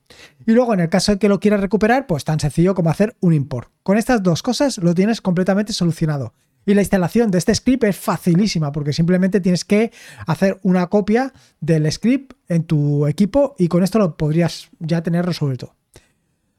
Y 0.45 0.51
luego, 0.51 0.73
en 0.73 0.81
el 0.81 0.89
caso 0.89 1.13
de 1.13 1.19
que 1.19 1.29
lo 1.29 1.39
quieras 1.39 1.61
recuperar, 1.61 2.05
pues 2.05 2.23
tan 2.23 2.39
sencillo 2.39 2.75
como 2.75 2.91
hacer 2.91 3.15
un 3.19 3.33
import. 3.33 3.71
Con 3.81 3.97
estas 3.97 4.21
dos 4.21 4.43
cosas 4.43 4.77
lo 4.77 4.93
tienes 4.93 5.21
completamente 5.21 5.73
solucionado. 5.73 6.33
Y 6.65 6.75
la 6.75 6.81
instalación 6.81 7.31
de 7.31 7.39
este 7.39 7.55
script 7.55 7.83
es 7.83 7.97
facilísima 7.97 8.71
porque 8.71 8.93
simplemente 8.93 9.41
tienes 9.41 9.65
que 9.65 9.91
hacer 10.25 10.59
una 10.63 10.87
copia 10.87 11.33
del 11.59 11.91
script 11.91 12.33
en 12.47 12.63
tu 12.63 13.05
equipo 13.07 13.55
y 13.57 13.67
con 13.67 13.83
esto 13.83 13.99
lo 13.99 14.15
podrías 14.15 14.69
ya 14.79 15.03
tener 15.03 15.25
resuelto. 15.25 15.75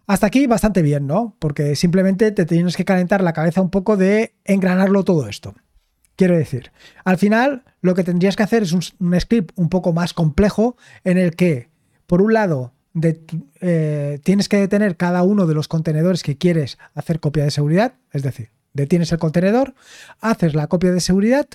Hasta 0.07 0.27
aquí 0.27 0.47
bastante 0.47 0.83
bien, 0.83 1.07
¿no? 1.07 1.37
Porque 1.39 1.77
simplemente 1.77 2.31
te 2.31 2.45
tienes 2.45 2.77
que 2.77 2.85
calentar 2.85 3.23
la 3.23 3.33
cabeza 3.33 3.63
un 3.63 3.71
poco 3.71 3.97
de 3.97 4.35
engranarlo 4.45 5.05
todo 5.05 5.29
esto. 5.29 5.55
Quiero 6.17 6.37
decir, 6.37 6.71
al 7.05 7.19
final 7.19 7.65
lo 7.81 7.95
que 7.95 8.05
tendrías 8.05 8.37
que 8.37 8.43
hacer 8.43 8.63
es 8.63 8.73
un, 8.73 9.21
script 9.21 9.53
un 9.57 9.69
poco 9.69 9.93
más 9.93 10.13
complejo 10.13 10.77
en 11.03 11.19
el 11.19 11.35
que, 11.35 11.71
por 12.07 12.23
un 12.23 12.35
lado, 12.35 12.73
eh, 13.61 14.21
tienes 14.23 14.49
que 14.49 14.59
detener 14.59 14.97
cada 14.97 15.23
uno 15.23 15.47
de 15.47 15.55
los 15.55 15.67
contenedores 15.67 16.23
que 16.23 16.39
quieres 16.39 16.79
hacer 16.95 17.19
copia 17.19 17.43
de 17.43 17.51
seguridad, 17.51 17.95
es 18.13 18.23
decir, 18.23 18.51
detienes 18.75 19.11
el 19.11 19.19
contenedor, 19.19 19.75
haces 20.21 20.55
la 20.55 20.69
copia 20.69 20.93
de 20.93 21.01
seguridad 21.01 21.49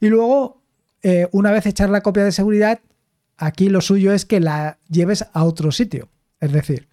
y 0.00 0.08
luego, 0.08 0.62
eh, 1.02 1.28
una 1.32 1.50
vez 1.50 1.66
echar 1.66 1.90
la 1.90 2.02
copia 2.02 2.24
de 2.24 2.32
seguridad, 2.32 2.80
aquí 3.36 3.68
lo 3.68 3.80
suyo 3.80 4.12
es 4.12 4.24
que 4.24 4.38
la 4.38 4.78
lleves 4.88 5.26
a 5.32 5.44
otro 5.44 5.72
sitio. 5.72 6.08
Es 6.40 6.52
decir, 6.52 6.88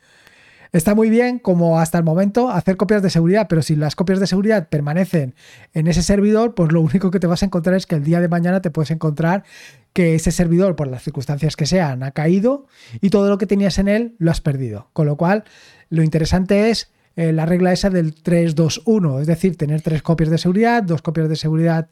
Está 0.74 0.96
muy 0.96 1.10
bien 1.10 1.38
como 1.38 1.80
hasta 1.80 1.98
el 1.98 2.06
momento 2.06 2.50
hacer 2.50 2.78
copias 2.78 3.02
de 3.02 3.10
seguridad, 3.10 3.48
pero 3.50 3.62
si 3.62 3.76
las 3.76 3.96
copias 3.96 4.22
de 4.22 4.28
seguridad 4.28 4.70
permanecen 4.70 5.36
en 5.74 5.88
ese 5.88 6.02
servidor, 6.02 6.56
pues 6.56 6.72
lo 6.72 6.80
único 6.80 7.12
que 7.12 7.20
te 7.20 7.28
vas 7.28 7.44
a 7.44 7.46
encontrar 7.46 7.76
es 7.76 7.86
que 7.86 7.96
el 7.96 8.06
día 8.06 8.22
de 8.22 8.30
mañana 8.30 8.62
te 8.62 8.72
puedes 8.72 8.92
encontrar 8.92 9.44
que 9.92 10.16
ese 10.16 10.32
servidor, 10.32 10.78
por 10.78 10.88
las 10.88 11.04
circunstancias 11.04 11.58
que 11.58 11.66
sean, 11.66 12.04
ha 12.04 12.12
caído 12.12 12.68
y 13.02 13.10
todo 13.10 13.28
lo 13.30 13.38
que 13.38 13.48
tenías 13.48 13.80
en 13.80 13.90
él 13.90 14.16
lo 14.18 14.32
has 14.32 14.40
perdido. 14.40 14.88
Con 14.94 15.08
lo 15.08 15.18
cual, 15.18 15.44
lo 15.90 16.04
interesante 16.04 16.70
es 16.70 16.90
eh, 17.18 17.34
la 17.34 17.46
regla 17.46 17.74
esa 17.74 17.90
del 17.90 18.16
3-2-1, 18.16 19.20
es 19.20 19.28
decir, 19.28 19.58
tener 19.58 19.82
tres 19.82 20.02
copias 20.02 20.30
de 20.30 20.38
seguridad, 20.38 20.84
dos 20.84 21.02
copias 21.02 21.28
de 21.28 21.36
seguridad 21.36 21.90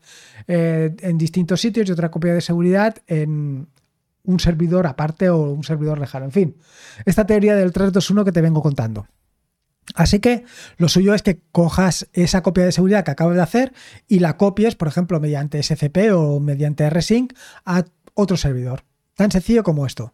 eh, 0.48 0.96
en 1.02 1.18
distintos 1.18 1.60
sitios 1.60 1.90
y 1.90 1.92
otra 1.92 2.10
copia 2.10 2.34
de 2.34 2.40
seguridad 2.40 2.96
en, 3.08 3.68
un 4.24 4.40
servidor 4.40 4.88
aparte 4.88 5.30
o 5.30 5.52
un 5.52 5.64
servidor 5.64 6.00
lejano. 6.00 6.26
En 6.26 6.32
fin, 6.32 6.58
esta 7.06 7.26
teoría 7.26 7.56
del 7.56 7.72
321 7.72 8.26
que 8.26 8.32
te 8.32 8.42
vengo 8.42 8.62
contando. 8.62 9.08
Así 9.96 10.20
que 10.20 10.44
lo 10.78 10.88
suyo 10.88 11.14
es 11.14 11.24
que 11.24 11.42
cojas 11.52 12.08
esa 12.14 12.44
copia 12.44 12.66
de 12.66 12.72
seguridad 12.72 13.04
que 13.04 13.12
acabas 13.12 13.36
de 13.36 13.42
hacer 13.42 13.74
y 14.08 14.20
la 14.20 14.38
copies, 14.38 14.76
por 14.76 14.88
ejemplo, 14.88 15.20
mediante 15.20 15.62
SCP 15.64 16.14
o 16.14 16.40
mediante 16.40 16.90
RSync 16.90 17.34
a 17.66 17.86
otro 18.14 18.38
servidor. 18.38 18.84
Tan 19.16 19.32
sencillo 19.32 19.64
como 19.64 19.86
esto. 19.86 20.14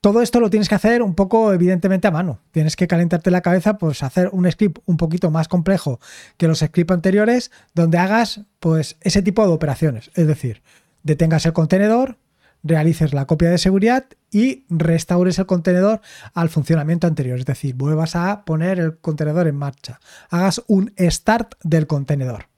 Todo 0.00 0.22
esto 0.22 0.38
lo 0.38 0.48
tienes 0.48 0.68
que 0.68 0.76
hacer 0.76 1.02
un 1.02 1.16
poco, 1.16 1.52
evidentemente, 1.52 2.06
a 2.06 2.12
mano. 2.12 2.38
Tienes 2.52 2.76
que 2.76 2.86
calentarte 2.86 3.32
la 3.32 3.40
cabeza, 3.40 3.78
pues 3.78 4.04
hacer 4.04 4.28
un 4.30 4.48
script 4.48 4.78
un 4.86 4.96
poquito 4.96 5.32
más 5.32 5.48
complejo 5.48 5.98
que 6.36 6.46
los 6.46 6.60
scripts 6.60 6.92
anteriores, 6.92 7.50
donde 7.74 7.98
hagas 7.98 8.42
pues 8.60 8.96
ese 9.00 9.22
tipo 9.22 9.44
de 9.44 9.52
operaciones. 9.52 10.12
Es 10.14 10.28
decir, 10.28 10.62
detengas 11.02 11.46
el 11.46 11.52
contenedor, 11.52 12.16
realices 12.64 13.12
la 13.12 13.26
copia 13.26 13.50
de 13.50 13.58
seguridad 13.58 14.06
y 14.30 14.64
restaures 14.68 15.38
el 15.38 15.46
contenedor 15.46 16.00
al 16.32 16.48
funcionamiento 16.48 17.06
anterior. 17.06 17.38
Es 17.38 17.46
decir, 17.46 17.74
vuelvas 17.76 18.16
a 18.16 18.44
poner 18.44 18.80
el 18.80 18.96
contenedor 18.98 19.46
en 19.46 19.56
marcha. 19.56 20.00
Hagas 20.30 20.62
un 20.66 20.92
start 20.98 21.54
del 21.62 21.86
contenedor. 21.86 22.48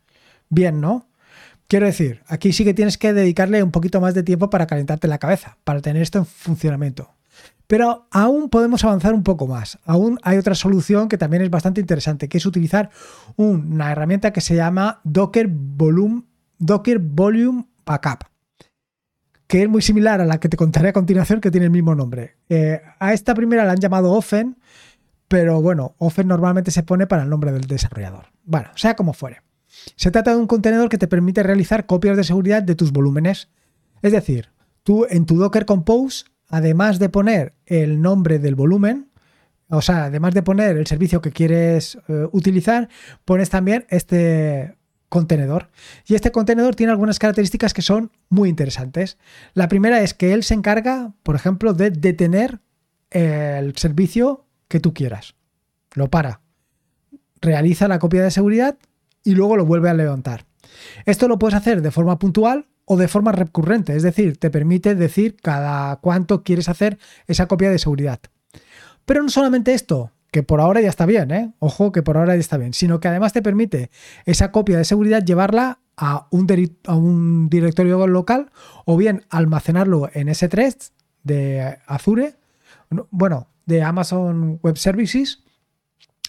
Bien, 0.49 0.81
¿no? 0.81 1.09
Quiero 1.69 1.87
decir, 1.87 2.23
aquí 2.29 2.53
sí 2.53 2.65
que 2.65 2.75
tienes 2.75 2.97
que 2.97 3.13
dedicarle 3.13 3.63
un 3.63 3.73
poquito 3.73 4.01
más 4.01 4.15
de 4.15 4.23
tiempo 4.23 4.49
para 4.49 4.69
calentarte 4.69 5.09
la 5.09 5.19
cabeza, 5.19 5.59
para 5.65 5.81
tener 5.81 6.01
esto 6.01 6.19
en 6.19 6.27
funcionamiento. 6.27 7.11
Pero 7.67 8.07
aún 8.13 8.49
podemos 8.49 8.85
avanzar 8.85 9.13
un 9.13 9.25
poco 9.25 9.49
más. 9.49 9.79
Aún 9.85 10.21
hay 10.23 10.39
otra 10.39 10.55
solución 10.55 11.09
que 11.09 11.19
también 11.19 11.43
es 11.43 11.51
bastante 11.51 11.81
interesante, 11.81 12.29
que 12.29 12.39
es 12.39 12.47
utilizar 12.47 12.91
una 13.35 13.91
herramienta 13.91 14.33
que 14.33 14.41
se 14.41 14.55
llama 14.55 15.01
Docker 15.03 15.49
Volume, 15.51 16.23
Docker 16.59 17.01
Volume 17.01 17.67
Backup, 17.85 18.25
que 19.47 19.63
es 19.63 19.69
muy 19.69 19.83
similar 19.83 20.21
a 20.21 20.25
la 20.25 20.39
que 20.39 20.49
te 20.49 20.57
contaré 20.57 20.89
a 20.89 20.93
continuación, 20.93 21.41
que 21.41 21.51
tiene 21.51 21.67
el 21.67 21.73
mismo 21.73 21.95
nombre. 21.95 22.37
Eh, 22.49 22.81
a 22.99 23.13
esta 23.13 23.35
primera 23.35 23.65
la 23.65 23.73
han 23.73 23.81
llamado 23.81 24.13
Offen, 24.13 24.57
pero 25.29 25.61
bueno, 25.61 25.95
Offen 25.99 26.29
normalmente 26.29 26.71
se 26.71 26.83
pone 26.83 27.07
para 27.07 27.23
el 27.23 27.31
nombre 27.31 27.53
del 27.53 27.67
desarrollador. 27.67 28.27
Bueno, 28.45 28.69
sea 28.75 28.95
como 28.95 29.13
fuere. 29.13 29.43
Se 29.97 30.11
trata 30.11 30.33
de 30.33 30.39
un 30.39 30.47
contenedor 30.47 30.89
que 30.89 30.99
te 30.99 31.09
permite 31.09 31.43
realizar 31.43 31.87
copias 31.87 32.17
de 32.17 32.25
seguridad 32.25 32.63
de 32.63 32.75
tus 32.75 32.93
volúmenes. 32.93 33.51
Es 34.03 34.13
decir, 34.13 34.51
tú 34.83 35.07
en 35.09 35.27
tu 35.27 35.37
Docker 35.37 35.67
Compose, 35.67 36.25
además 36.49 36.99
de 36.99 37.09
poner 37.09 37.55
el 37.67 38.01
nombre 38.01 38.39
del 38.39 38.55
volumen, 38.55 39.11
o 39.69 39.83
sea, 39.83 40.05
además 40.05 40.33
de 40.35 40.43
poner 40.43 40.77
el 40.77 40.87
servicio 40.87 41.21
que 41.21 41.33
quieres 41.33 41.99
eh, 42.09 42.27
utilizar, 42.33 42.89
pones 43.25 43.51
también 43.51 43.85
este 43.91 44.77
contenedor. 45.09 45.71
Y 46.07 46.15
este 46.15 46.33
contenedor 46.33 46.75
tiene 46.75 46.93
algunas 46.93 47.19
características 47.19 47.75
que 47.75 47.83
son 47.83 48.11
muy 48.29 48.49
interesantes. 48.49 49.19
La 49.55 49.69
primera 49.69 50.01
es 50.03 50.15
que 50.15 50.33
él 50.33 50.43
se 50.43 50.55
encarga, 50.55 51.13
por 51.23 51.37
ejemplo, 51.37 51.73
de 51.73 51.91
detener 51.91 52.61
el 53.11 53.77
servicio 53.77 54.47
que 54.69 54.81
tú 54.81 54.93
quieras. 54.93 55.35
Lo 55.95 56.11
para. 56.11 56.41
Realiza 57.41 57.89
la 57.89 57.99
copia 57.99 58.23
de 58.23 58.31
seguridad 58.31 58.77
y 59.23 59.35
luego 59.35 59.57
lo 59.57 59.67
vuelve 59.67 59.91
a 59.91 59.95
levantar. 59.95 60.47
Esto 61.05 61.29
lo 61.29 61.39
puedes 61.39 61.55
hacer 61.55 61.83
de 61.83 61.91
forma 61.91 62.19
puntual 62.19 62.67
o 62.85 62.97
de 62.97 63.09
forma 63.09 63.33
recurrente, 63.33 63.97
es 63.97 64.03
decir, 64.05 64.37
te 64.39 64.51
permite 64.51 64.95
decir 64.95 65.37
cada 65.43 65.97
cuánto 65.97 66.45
quieres 66.45 66.69
hacer 66.69 66.99
esa 67.27 67.47
copia 67.47 67.71
de 67.71 67.81
seguridad. 67.81 68.21
Pero 69.05 69.23
no 69.23 69.29
solamente 69.29 69.75
esto, 69.75 70.13
que 70.31 70.43
por 70.43 70.61
ahora 70.61 70.81
ya 70.81 70.89
está 70.89 71.07
bien, 71.07 71.31
¿eh? 71.31 71.53
ojo 71.59 71.93
que 71.93 72.03
por 72.03 72.17
ahora 72.17 72.35
ya 72.35 72.41
está 72.41 72.57
bien, 72.57 72.73
sino 72.75 73.01
que 73.01 73.09
además 73.09 73.33
te 73.33 73.43
permite 73.43 73.91
esa 74.25 74.53
copia 74.53 74.79
de 74.79 74.85
seguridad 74.85 75.25
llevarla 75.25 75.81
a 75.97 76.27
un, 76.31 77.49
directorio 77.49 78.07
local 78.07 78.51
o 78.85 78.97
bien 78.97 79.25
almacenarlo 79.31 80.11
en 80.13 80.29
S3 80.29 80.91
de 81.23 81.79
Azure, 81.87 82.37
bueno, 83.11 83.49
de 83.65 83.83
Amazon 83.83 84.61
Web 84.63 84.77
Services 84.77 85.43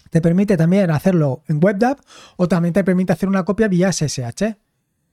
te 0.09 0.21
permite 0.21 0.57
también 0.57 0.89
hacerlo 0.91 1.43
en 1.47 1.59
WebDAV 1.63 1.97
o 2.37 2.47
también 2.47 2.73
te 2.73 2.83
permite 2.83 3.13
hacer 3.13 3.29
una 3.29 3.43
copia 3.43 3.67
vía 3.67 3.91
SSH. 3.91 4.57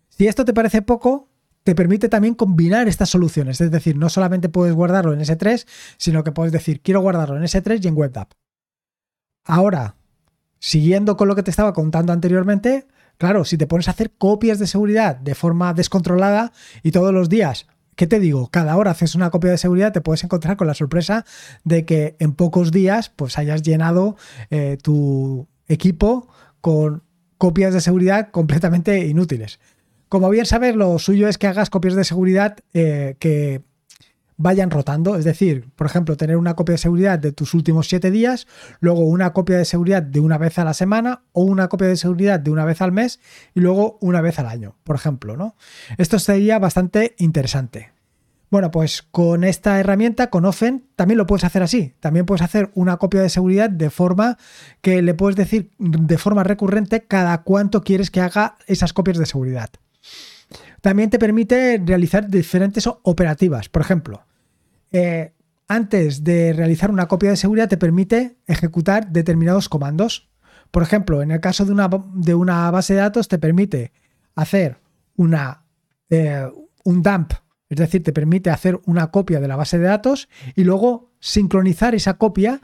Si 0.08 0.26
esto 0.26 0.44
te 0.44 0.54
parece 0.54 0.82
poco, 0.82 1.28
te 1.64 1.74
permite 1.74 2.08
también 2.08 2.34
combinar 2.34 2.88
estas 2.88 3.10
soluciones. 3.10 3.60
Es 3.60 3.70
decir, 3.70 3.96
no 3.96 4.08
solamente 4.08 4.48
puedes 4.48 4.74
guardarlo 4.74 5.12
en 5.12 5.20
S3, 5.20 5.66
sino 5.96 6.22
que 6.22 6.32
puedes 6.32 6.52
decir, 6.52 6.80
quiero 6.80 7.00
guardarlo 7.00 7.36
en 7.36 7.42
S3 7.42 7.84
y 7.84 7.88
en 7.88 7.96
WebDAV. 7.96 8.28
Ahora, 9.44 9.96
siguiendo 10.58 11.16
con 11.16 11.28
lo 11.28 11.36
que 11.36 11.42
te 11.42 11.50
estaba 11.50 11.72
contando 11.72 12.12
anteriormente, 12.12 12.86
claro, 13.18 13.44
si 13.44 13.58
te 13.58 13.66
pones 13.66 13.88
a 13.88 13.92
hacer 13.92 14.12
copias 14.16 14.58
de 14.58 14.66
seguridad 14.66 15.16
de 15.16 15.34
forma 15.34 15.74
descontrolada 15.74 16.52
y 16.82 16.90
todos 16.90 17.12
los 17.12 17.28
días 17.28 17.66
¿qué 17.96 18.06
te 18.06 18.20
digo? 18.20 18.48
Cada 18.48 18.76
hora 18.76 18.90
haces 18.90 19.14
una 19.14 19.30
copia 19.30 19.50
de 19.50 19.58
seguridad, 19.58 19.92
te 19.92 20.00
puedes 20.00 20.24
encontrar 20.24 20.56
con 20.56 20.66
la 20.66 20.74
sorpresa 20.74 21.24
de 21.64 21.84
que 21.84 22.16
en 22.18 22.32
pocos 22.32 22.70
días 22.70 23.10
pues 23.10 23.38
hayas 23.38 23.62
llenado 23.62 24.16
eh, 24.50 24.78
tu 24.82 25.48
equipo 25.68 26.28
con 26.60 27.02
copias 27.38 27.74
de 27.74 27.80
seguridad 27.80 28.30
completamente 28.30 29.06
inútiles. 29.06 29.60
Como 30.08 30.30
bien 30.30 30.46
sabes, 30.46 30.76
lo 30.76 30.98
suyo 30.98 31.28
es 31.28 31.38
que 31.38 31.46
hagas 31.46 31.70
copias 31.70 31.94
de 31.94 32.04
seguridad 32.04 32.58
eh, 32.72 33.16
que 33.18 33.62
vayan 34.36 34.70
rotando. 34.70 35.16
Es 35.16 35.24
decir, 35.24 35.70
por 35.76 35.86
ejemplo, 35.86 36.16
tener 36.16 36.36
una 36.36 36.54
copia 36.54 36.74
de 36.74 36.78
seguridad 36.78 37.18
de 37.18 37.32
tus 37.32 37.54
últimos 37.54 37.88
siete 37.88 38.10
días, 38.10 38.46
luego 38.80 39.00
una 39.00 39.32
copia 39.32 39.56
de 39.56 39.64
seguridad 39.64 40.02
de 40.02 40.20
una 40.20 40.38
vez 40.38 40.58
a 40.58 40.64
la 40.64 40.74
semana 40.74 41.22
o 41.32 41.42
una 41.42 41.68
copia 41.68 41.88
de 41.88 41.96
seguridad 41.96 42.40
de 42.40 42.50
una 42.50 42.64
vez 42.64 42.80
al 42.80 42.92
mes 42.92 43.20
y 43.54 43.60
luego 43.60 43.98
una 44.00 44.20
vez 44.20 44.38
al 44.38 44.46
año, 44.46 44.76
por 44.84 44.96
ejemplo. 44.96 45.36
¿no? 45.36 45.56
Esto 45.98 46.18
sería 46.18 46.58
bastante 46.58 47.14
interesante. 47.18 47.92
Bueno, 48.50 48.70
pues 48.70 49.02
con 49.02 49.42
esta 49.42 49.80
herramienta, 49.80 50.30
con 50.30 50.44
Offen, 50.44 50.86
también 50.94 51.18
lo 51.18 51.26
puedes 51.26 51.42
hacer 51.42 51.64
así. 51.64 51.94
También 51.98 52.24
puedes 52.24 52.42
hacer 52.42 52.70
una 52.74 52.98
copia 52.98 53.20
de 53.20 53.28
seguridad 53.28 53.68
de 53.68 53.90
forma 53.90 54.38
que 54.80 55.02
le 55.02 55.14
puedes 55.14 55.34
decir 55.34 55.72
de 55.78 56.18
forma 56.18 56.44
recurrente 56.44 57.02
cada 57.04 57.42
cuánto 57.42 57.82
quieres 57.82 58.12
que 58.12 58.20
haga 58.20 58.56
esas 58.68 58.92
copias 58.92 59.18
de 59.18 59.26
seguridad. 59.26 59.70
También 60.80 61.10
te 61.10 61.18
permite 61.18 61.82
realizar 61.84 62.28
diferentes 62.28 62.86
operativas. 62.86 63.68
Por 63.68 63.82
ejemplo, 63.82 64.26
eh, 64.92 65.32
antes 65.68 66.24
de 66.24 66.52
realizar 66.52 66.90
una 66.90 67.08
copia 67.08 67.30
de 67.30 67.36
seguridad 67.36 67.68
te 67.68 67.76
permite 67.76 68.36
ejecutar 68.46 69.10
determinados 69.10 69.68
comandos. 69.68 70.28
Por 70.70 70.82
ejemplo, 70.82 71.22
en 71.22 71.30
el 71.30 71.40
caso 71.40 71.64
de 71.64 71.72
una, 71.72 71.88
de 72.14 72.34
una 72.34 72.70
base 72.70 72.94
de 72.94 73.00
datos 73.00 73.28
te 73.28 73.38
permite 73.38 73.92
hacer 74.34 74.78
una, 75.16 75.64
eh, 76.10 76.48
un 76.84 77.02
dump, 77.02 77.32
es 77.68 77.78
decir, 77.78 78.02
te 78.02 78.12
permite 78.12 78.50
hacer 78.50 78.80
una 78.86 79.10
copia 79.10 79.40
de 79.40 79.48
la 79.48 79.56
base 79.56 79.78
de 79.78 79.86
datos 79.86 80.28
y 80.54 80.64
luego 80.64 81.12
sincronizar 81.18 81.94
esa 81.94 82.14
copia 82.14 82.60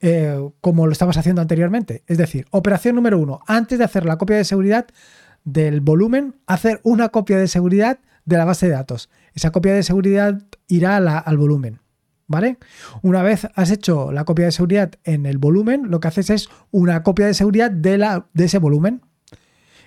eh, 0.00 0.38
como 0.60 0.86
lo 0.86 0.92
estabas 0.92 1.16
haciendo 1.16 1.42
anteriormente. 1.42 2.04
Es 2.06 2.18
decir, 2.18 2.46
operación 2.50 2.94
número 2.94 3.18
uno, 3.18 3.40
antes 3.46 3.78
de 3.78 3.84
hacer 3.84 4.06
la 4.06 4.16
copia 4.16 4.36
de 4.36 4.44
seguridad, 4.44 4.86
del 5.52 5.80
volumen, 5.80 6.36
hacer 6.46 6.80
una 6.82 7.08
copia 7.08 7.38
de 7.38 7.48
seguridad 7.48 7.98
de 8.24 8.36
la 8.36 8.44
base 8.44 8.66
de 8.66 8.72
datos. 8.72 9.08
Esa 9.34 9.50
copia 9.50 9.74
de 9.74 9.82
seguridad 9.82 10.42
irá 10.66 10.96
al 10.96 11.36
volumen. 11.38 11.80
¿Vale? 12.26 12.58
Una 13.00 13.22
vez 13.22 13.48
has 13.54 13.70
hecho 13.70 14.12
la 14.12 14.26
copia 14.26 14.44
de 14.44 14.52
seguridad 14.52 14.92
en 15.04 15.24
el 15.24 15.38
volumen, 15.38 15.90
lo 15.90 15.98
que 15.98 16.08
haces 16.08 16.28
es 16.28 16.50
una 16.70 17.02
copia 17.02 17.26
de 17.26 17.32
seguridad 17.32 17.70
de, 17.70 17.96
la, 17.96 18.26
de 18.34 18.44
ese 18.44 18.58
volumen. 18.58 19.00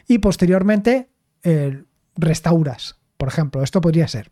Y 0.08 0.18
posteriormente 0.18 1.10
eh, 1.44 1.84
restauras. 2.16 2.98
Por 3.18 3.28
ejemplo, 3.28 3.62
esto 3.62 3.80
podría 3.80 4.08
ser 4.08 4.32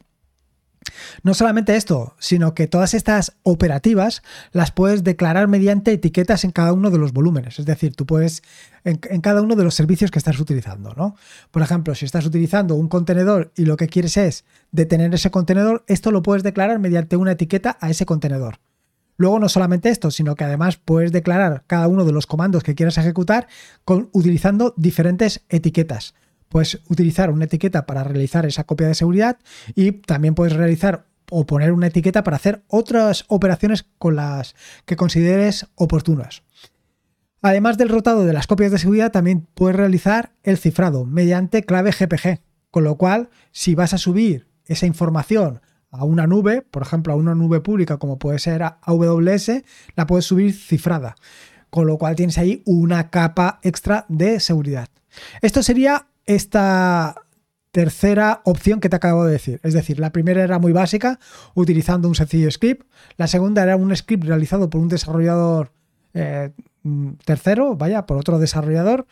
no 1.23 1.33
solamente 1.33 1.75
esto, 1.75 2.15
sino 2.19 2.53
que 2.53 2.67
todas 2.67 2.93
estas 2.93 3.33
operativas 3.43 4.21
las 4.51 4.71
puedes 4.71 5.03
declarar 5.03 5.47
mediante 5.47 5.91
etiquetas 5.91 6.43
en 6.43 6.51
cada 6.51 6.73
uno 6.73 6.91
de 6.91 6.97
los 6.97 7.13
volúmenes. 7.13 7.59
Es 7.59 7.65
decir, 7.65 7.95
tú 7.95 8.05
puedes 8.05 8.41
en, 8.83 8.97
cada 8.97 9.41
uno 9.41 9.55
de 9.55 9.63
los 9.63 9.75
servicios 9.75 10.11
que 10.11 10.19
estás 10.19 10.39
utilizando. 10.39 10.93
¿no? 10.95 11.15
Por 11.51 11.61
ejemplo, 11.61 11.95
si 11.95 12.05
estás 12.05 12.25
utilizando 12.25 12.75
un 12.75 12.87
contenedor 12.87 13.51
y 13.55 13.65
lo 13.65 13.77
que 13.77 13.87
quieres 13.87 14.17
es 14.17 14.45
detener 14.71 15.13
ese 15.13 15.31
contenedor, 15.31 15.83
esto 15.87 16.11
lo 16.11 16.21
puedes 16.21 16.43
declarar 16.43 16.79
mediante 16.79 17.17
una 17.17 17.33
etiqueta 17.33 17.77
a 17.81 17.89
ese 17.89 18.05
contenedor. 18.05 18.59
Luego 19.17 19.39
no 19.39 19.49
solamente 19.49 19.89
esto, 19.89 20.11
sino 20.11 20.35
que 20.35 20.45
además 20.45 20.77
puedes 20.77 21.11
declarar 21.11 21.63
cada 21.67 21.89
uno 21.89 22.05
de 22.05 22.13
los 22.13 22.25
comandos 22.25 22.63
que 22.63 22.73
quieras 22.73 22.97
ejecutar 22.97 23.47
utilizando 24.13 24.73
diferentes 24.77 25.43
etiquetas 25.49 26.13
puedes 26.49 26.81
utilizar 26.89 27.29
una 27.29 27.45
etiqueta 27.45 27.85
para 27.85 28.03
realizar 28.03 28.45
esa 28.45 28.65
copia 28.65 28.87
de 28.87 28.95
seguridad 28.95 29.37
y 29.75 29.91
también 29.93 30.35
puedes 30.35 30.53
realizar 30.53 31.05
o 31.31 31.45
poner 31.45 31.71
una 31.71 31.87
etiqueta 31.87 32.23
para 32.23 32.37
hacer 32.37 32.63
otras 32.67 33.25
operaciones 33.27 33.85
con 33.97 34.15
las 34.15 34.55
que 34.85 34.95
consideres 34.95 35.67
oportunas. 35.75 36.43
Además 37.41 37.77
del 37.77 37.89
rotado 37.89 38.25
de 38.25 38.33
las 38.33 38.47
copias 38.47 38.71
de 38.71 38.79
seguridad, 38.79 39.11
también 39.11 39.47
puedes 39.53 39.77
realizar 39.77 40.33
el 40.43 40.57
cifrado 40.57 41.05
mediante 41.05 41.63
clave 41.63 41.91
GPG, 41.91 42.41
con 42.69 42.83
lo 42.83 42.97
cual 42.97 43.29
si 43.51 43.75
vas 43.75 43.93
a 43.93 43.97
subir 43.97 44.47
esa 44.65 44.85
información 44.85 45.61
a 45.91 46.03
una 46.03 46.27
nube, 46.27 46.61
por 46.61 46.81
ejemplo 46.81 47.13
a 47.13 47.15
una 47.15 47.35
nube 47.35 47.61
pública 47.61 47.97
como 47.97 48.19
puede 48.19 48.39
ser 48.39 48.61
AWS, 48.63 49.63
la 49.95 50.05
puedes 50.05 50.25
subir 50.25 50.53
cifrada, 50.53 51.15
con 51.69 51.87
lo 51.87 51.97
cual 51.97 52.15
tienes 52.15 52.37
ahí 52.37 52.61
una 52.65 53.09
capa 53.09 53.59
extra 53.63 54.05
de 54.09 54.39
seguridad. 54.39 54.89
Esto 55.41 55.63
sería 55.63 56.08
esta 56.29 57.15
tercera 57.71 58.41
opción 58.45 58.79
que 58.79 58.87
te 58.87 58.95
acabo 58.95 59.25
de 59.25 59.31
decir. 59.31 59.59
Es 59.63 59.73
decir, 59.73 59.99
la 59.99 60.11
primera 60.11 60.43
era 60.43 60.59
muy 60.59 60.71
básica, 60.71 61.19
utilizando 61.55 62.07
un 62.07 62.13
sencillo 62.13 62.51
script. 62.51 62.87
La 63.17 63.27
segunda 63.27 63.63
era 63.63 63.75
un 63.75 63.95
script 63.95 64.25
realizado 64.25 64.69
por 64.69 64.79
un 64.79 64.89
desarrollador 64.89 65.71
eh, 66.13 66.51
tercero, 67.25 67.75
vaya, 67.75 68.05
por 68.05 68.17
otro 68.17 68.37
desarrollador. 68.37 69.07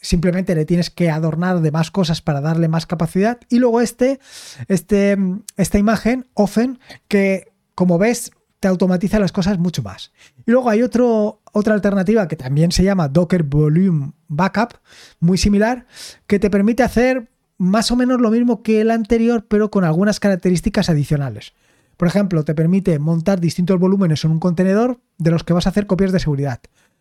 Simplemente 0.00 0.54
le 0.54 0.64
tienes 0.64 0.90
que 0.90 1.10
adornar 1.10 1.60
de 1.60 1.72
más 1.72 1.90
cosas 1.90 2.22
para 2.22 2.40
darle 2.40 2.68
más 2.68 2.86
capacidad. 2.86 3.40
Y 3.48 3.58
luego 3.58 3.80
este, 3.80 4.20
este, 4.68 5.16
esta 5.56 5.78
imagen, 5.78 6.28
Ofen, 6.34 6.78
que 7.08 7.52
como 7.74 7.98
ves 7.98 8.30
te 8.62 8.68
automatiza 8.68 9.18
las 9.18 9.32
cosas 9.32 9.58
mucho 9.58 9.82
más. 9.82 10.12
Y 10.46 10.52
luego 10.52 10.70
hay 10.70 10.82
otro, 10.82 11.40
otra 11.52 11.74
alternativa 11.74 12.28
que 12.28 12.36
también 12.36 12.70
se 12.70 12.84
llama 12.84 13.08
Docker 13.08 13.42
Volume 13.42 14.12
Backup, 14.28 14.74
muy 15.18 15.36
similar, 15.36 15.88
que 16.28 16.38
te 16.38 16.48
permite 16.48 16.84
hacer 16.84 17.28
más 17.58 17.90
o 17.90 17.96
menos 17.96 18.20
lo 18.20 18.30
mismo 18.30 18.62
que 18.62 18.80
el 18.80 18.92
anterior, 18.92 19.46
pero 19.48 19.72
con 19.72 19.82
algunas 19.82 20.20
características 20.20 20.88
adicionales. 20.88 21.54
Por 21.96 22.06
ejemplo, 22.06 22.44
te 22.44 22.54
permite 22.54 23.00
montar 23.00 23.40
distintos 23.40 23.80
volúmenes 23.80 24.24
en 24.24 24.30
un 24.30 24.38
contenedor 24.38 25.00
de 25.18 25.32
los 25.32 25.42
que 25.42 25.54
vas 25.54 25.66
a 25.66 25.70
hacer 25.70 25.88
copias 25.88 26.12
de 26.12 26.20
seguridad. 26.20 26.60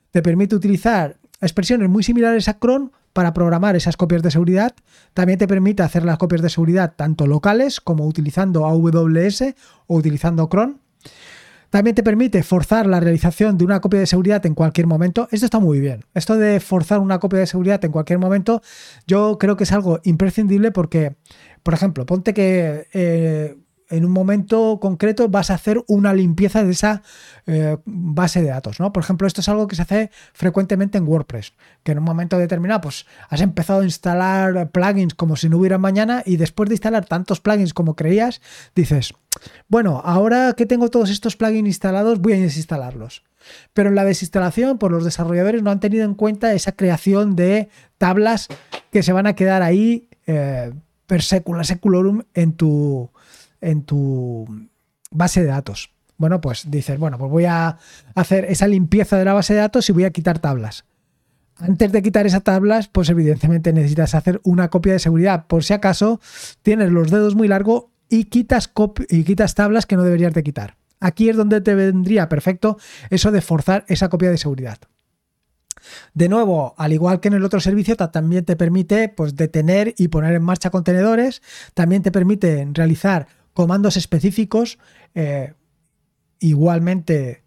Te 0.10 0.24
permite 0.24 0.56
utilizar 0.56 1.18
expresiones 1.41 1.89
muy 1.89 2.01
similares 2.01 2.48
a 2.48 2.58
cron 2.58 2.91
para 3.13 3.36
programar 3.36 3.75
esas 3.75 3.98
copias 3.98 4.24
de 4.24 4.32
seguridad. 4.32 4.74
También 5.13 5.38
te 5.38 5.48
permite 5.48 5.84
hacer 5.84 6.06
las 6.06 6.18
copias 6.18 6.41
de 6.41 6.50
seguridad 6.50 6.96
tanto 6.96 7.27
locales 7.27 7.82
como 7.82 8.08
utilizando 8.08 8.65
AWS 8.65 9.53
o 9.86 9.98
utilizando 9.98 10.50
cron. 10.50 10.82
También 11.72 11.96
te 11.96 12.04
permite 12.04 12.44
forzar 12.44 12.86
la 12.86 13.00
realización 13.00 13.58
de 13.58 13.63
una 13.63 13.80
copia 13.80 14.01
de 14.01 14.06
seguridad 14.06 14.46
en 14.46 14.56
cualquier 14.56 14.88
momento. 14.88 15.30
Esto 15.32 15.46
está 15.46 15.60
muy 15.60 15.80
bien. 15.80 16.04
Esto 16.13 16.38
de 16.38 16.60
forzar 16.60 17.00
una 17.00 17.20
copia 17.20 17.40
de 17.40 17.48
seguridad 17.48 17.84
en 17.86 17.94
cualquier 17.94 18.20
momento, 18.20 18.62
yo 19.08 19.38
creo 19.40 19.56
que 19.56 19.63
es 19.63 19.72
algo 19.72 20.01
imprescindible 20.04 20.72
porque, 20.72 21.16
por 21.63 21.74
ejemplo, 21.74 22.06
ponte 22.06 22.34
que 22.34 22.88
eh, 22.92 23.56
en 23.91 24.05
un 24.05 24.12
momento 24.12 24.79
concreto 24.81 25.27
vas 25.29 25.51
a 25.51 25.55
hacer 25.55 25.83
una 25.88 26.13
limpieza 26.13 26.63
de 26.63 26.71
esa 26.71 27.03
eh, 27.45 27.77
base 27.86 28.41
de 28.41 28.50
datos, 28.50 28.79
¿no? 28.79 28.91
Por 28.93 29.03
ejemplo, 29.03 29.27
esto 29.27 29.41
es 29.41 29.50
algo 29.50 29.67
que 29.67 29.75
se 29.75 29.81
hace 29.81 30.12
frecuentemente 30.33 30.98
en 30.98 31.07
WordPress, 31.07 31.53
que 31.83 31.91
en 31.91 32.00
un 32.00 32.05
momento 32.05 32.38
determinado, 32.38 32.81
pues 32.81 33.05
has 33.29 33.41
empezado 33.41 33.81
a 33.81 33.83
instalar 33.83 34.71
plugins 34.71 35.13
como 35.13 35.36
si 35.36 35.50
no 35.50 35.57
hubiera 35.57 35.77
mañana 35.77 36.24
y 36.25 36.38
después 36.38 36.69
de 36.69 36.75
instalar 36.75 37.05
tantos 37.05 37.41
plugins 37.41 37.74
como 37.74 37.95
creías, 37.95 38.41
dices, 38.75 39.13
bueno, 39.67 40.01
ahora 40.03 40.53
que 40.53 40.65
tengo 40.65 40.89
todos 40.89 41.10
estos 41.10 41.36
plugins 41.36 41.67
instalados, 41.67 42.19
voy 42.19 42.33
a 42.33 42.38
desinstalarlos. 42.38 43.24
Pero 43.74 43.89
en 43.89 43.95
la 43.95 44.05
desinstalación, 44.05 44.77
pues 44.77 44.91
los 44.91 45.03
desarrolladores 45.03 45.63
no 45.63 45.71
han 45.71 45.79
tenido 45.79 46.05
en 46.05 46.15
cuenta 46.15 46.53
esa 46.53 46.74
creación 46.74 47.36
de 47.36 47.69
tablas 47.98 48.48
que 48.91 49.03
se 49.03 49.13
van 49.13 49.27
a 49.27 49.33
quedar 49.33 49.63
ahí 49.63 50.07
eh, 50.27 50.71
per 51.07 51.24
secula 51.24 51.63
seculorum 51.63 52.24
en 52.33 52.53
tu, 52.53 53.12
en 53.62 53.84
tu 53.84 54.46
base 55.12 55.41
de 55.41 55.48
datos. 55.48 55.94
Bueno, 56.18 56.41
pues 56.41 56.70
dices, 56.70 57.00
bueno, 57.00 57.18
pues 57.18 57.32
voy 57.32 57.46
a 57.46 57.77
hacer 58.13 58.46
esa 58.46 58.68
limpieza 58.68 59.18
de 59.18 59.25
la 59.25 59.34
base 59.34 59.53
de 59.53 59.62
datos 59.62 59.89
y 59.89 59.94
voy 59.94 60.03
a 60.03 60.12
quitar 60.12 60.39
tablas. 60.39 60.86
Antes 61.58 61.91
de 61.91 62.01
quitar 62.01 62.25
esas 62.25 62.44
tablas, 62.44 62.88
pues 62.88 63.10
evidentemente 63.10 63.74
necesitas 63.74 64.15
hacer 64.15 64.41
una 64.44 64.70
copia 64.70 64.94
de 64.94 65.00
seguridad. 65.00 65.46
Por 65.48 65.63
si 65.63 65.74
acaso 65.74 66.20
tienes 66.62 66.91
los 66.91 67.12
dedos 67.12 67.36
muy 67.36 67.48
largos 67.48 67.86
y 68.10 68.25
quitas, 68.25 68.72
y 69.10 69.24
quitas 69.24 69.56
tablas 69.56 69.86
que 69.86 69.96
no 69.96 70.03
deberías 70.03 70.34
de 70.34 70.44
quitar. 70.44 70.77
Aquí 71.00 71.30
es 71.30 71.38
donde 71.38 71.62
te 71.62 71.74
vendría 71.75 72.30
perfecto 72.30 72.77
eso 73.10 73.32
de 73.32 73.41
forzar 73.41 73.86
esa 73.88 74.10
copia 74.10 74.30
de 74.30 74.38
seguridad. 74.38 74.77
De 76.13 76.30
nuevo, 76.30 76.75
al 76.77 76.94
igual 76.94 77.20
que 77.20 77.30
en 77.30 77.34
el 77.36 77.44
otro 77.44 77.60
servicio, 77.60 77.96
también 77.96 78.46
te 78.46 78.56
permite 78.56 79.10
pues, 79.10 79.36
detener 79.36 79.96
y 79.98 80.10
poner 80.10 80.36
en 80.36 80.44
marcha 80.44 80.70
contenedores. 80.70 81.41
También 81.74 82.03
te 82.03 82.12
permite 82.12 82.68
realizar 82.74 83.27
comandos 83.53 83.98
específicos, 83.98 84.79
eh, 85.15 85.53
igualmente 86.39 87.43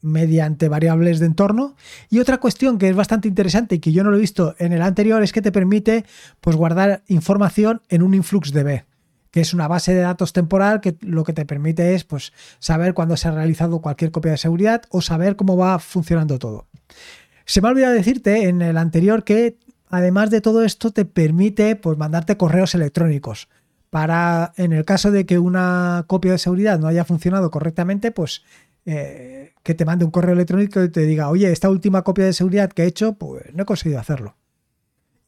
mediante 0.00 0.68
variables 0.68 1.18
de 1.18 1.26
entorno. 1.26 1.76
Y 2.10 2.18
otra 2.18 2.38
cuestión 2.38 2.78
que 2.78 2.88
es 2.88 2.96
bastante 2.96 3.26
interesante 3.26 3.76
y 3.76 3.78
que 3.78 3.92
yo 3.92 4.04
no 4.04 4.10
lo 4.10 4.18
he 4.18 4.20
visto 4.20 4.54
en 4.58 4.72
el 4.72 4.82
anterior 4.82 5.22
es 5.22 5.32
que 5.32 5.42
te 5.42 5.50
permite 5.50 6.04
pues, 6.40 6.56
guardar 6.56 7.02
información 7.08 7.82
en 7.88 8.02
un 8.02 8.14
InfluxDB 8.14 8.84
que 9.30 9.40
es 9.40 9.52
una 9.52 9.66
base 9.66 9.92
de 9.92 10.00
datos 10.00 10.32
temporal 10.32 10.80
que 10.80 10.96
lo 11.00 11.24
que 11.24 11.32
te 11.32 11.44
permite 11.44 11.96
es 11.96 12.04
pues, 12.04 12.32
saber 12.60 12.94
cuándo 12.94 13.16
se 13.16 13.26
ha 13.26 13.32
realizado 13.32 13.80
cualquier 13.80 14.12
copia 14.12 14.30
de 14.30 14.38
seguridad 14.38 14.82
o 14.90 15.00
saber 15.00 15.34
cómo 15.34 15.56
va 15.56 15.80
funcionando 15.80 16.38
todo. 16.38 16.68
Se 17.44 17.60
me 17.60 17.66
ha 17.66 17.72
olvidado 17.72 17.94
decirte 17.94 18.48
en 18.48 18.62
el 18.62 18.78
anterior 18.78 19.24
que 19.24 19.58
además 19.88 20.30
de 20.30 20.40
todo 20.40 20.62
esto 20.62 20.92
te 20.92 21.04
permite 21.04 21.74
pues, 21.74 21.98
mandarte 21.98 22.36
correos 22.36 22.76
electrónicos 22.76 23.48
para, 23.94 24.54
en 24.56 24.72
el 24.72 24.84
caso 24.84 25.12
de 25.12 25.24
que 25.24 25.38
una 25.38 26.02
copia 26.08 26.32
de 26.32 26.38
seguridad 26.38 26.80
no 26.80 26.88
haya 26.88 27.04
funcionado 27.04 27.52
correctamente, 27.52 28.10
pues 28.10 28.42
eh, 28.86 29.52
que 29.62 29.74
te 29.74 29.84
mande 29.84 30.04
un 30.04 30.10
correo 30.10 30.34
electrónico 30.34 30.82
y 30.82 30.88
te 30.88 31.02
diga, 31.02 31.28
oye, 31.28 31.52
esta 31.52 31.70
última 31.70 32.02
copia 32.02 32.24
de 32.24 32.32
seguridad 32.32 32.72
que 32.72 32.82
he 32.82 32.86
hecho, 32.86 33.12
pues 33.12 33.54
no 33.54 33.62
he 33.62 33.66
conseguido 33.66 34.00
hacerlo. 34.00 34.34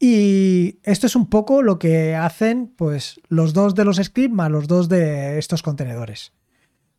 Y 0.01 0.79
esto 0.83 1.07
es 1.07 1.15
un 1.15 1.29
poco 1.29 1.61
lo 1.61 1.79
que 1.79 2.17
hacen 2.17 2.67
pues 2.75 3.21
los 3.29 3.53
dos 3.53 3.73
de 3.73 3.85
los 3.85 4.01
scripts 4.03 4.35
más 4.35 4.51
los 4.51 4.67
dos 4.67 4.89
de 4.89 5.39
estos 5.39 5.63
contenedores. 5.63 6.33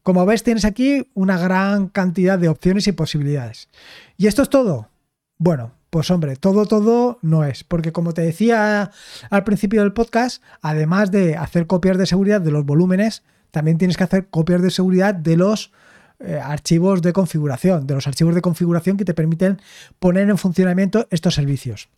Como 0.02 0.24
ves, 0.24 0.44
tienes 0.44 0.64
aquí 0.64 1.10
una 1.12 1.36
gran 1.36 1.88
cantidad 1.88 2.38
de 2.38 2.48
opciones 2.48 2.86
y 2.86 2.92
posibilidades. 2.92 3.68
¿Y 4.16 4.26
esto 4.26 4.40
es 4.40 4.48
todo? 4.48 4.88
Bueno, 5.36 5.72
pues 5.90 6.10
hombre, 6.10 6.36
todo, 6.36 6.66
todo 6.66 7.18
no 7.22 7.44
es, 7.44 7.64
porque 7.64 7.92
como 7.92 8.12
te 8.12 8.22
decía 8.22 8.90
al 9.30 9.44
principio 9.44 9.80
del 9.80 9.92
podcast, 9.92 10.42
además 10.60 11.10
de 11.10 11.36
hacer 11.36 11.66
copias 11.66 11.96
de 11.96 12.06
seguridad 12.06 12.40
de 12.40 12.50
los 12.50 12.64
volúmenes, 12.64 13.22
también 13.50 13.78
tienes 13.78 13.96
que 13.96 14.04
hacer 14.04 14.28
copias 14.28 14.60
de 14.60 14.70
seguridad 14.70 15.14
de 15.14 15.36
los 15.36 15.72
eh, 16.20 16.38
archivos 16.42 17.00
de 17.00 17.12
configuración, 17.12 17.86
de 17.86 17.94
los 17.94 18.06
archivos 18.06 18.34
de 18.34 18.42
configuración 18.42 18.96
que 18.96 19.04
te 19.04 19.14
permiten 19.14 19.60
poner 19.98 20.28
en 20.28 20.36
funcionamiento 20.36 21.06
estos 21.10 21.34
servicios. 21.34 21.88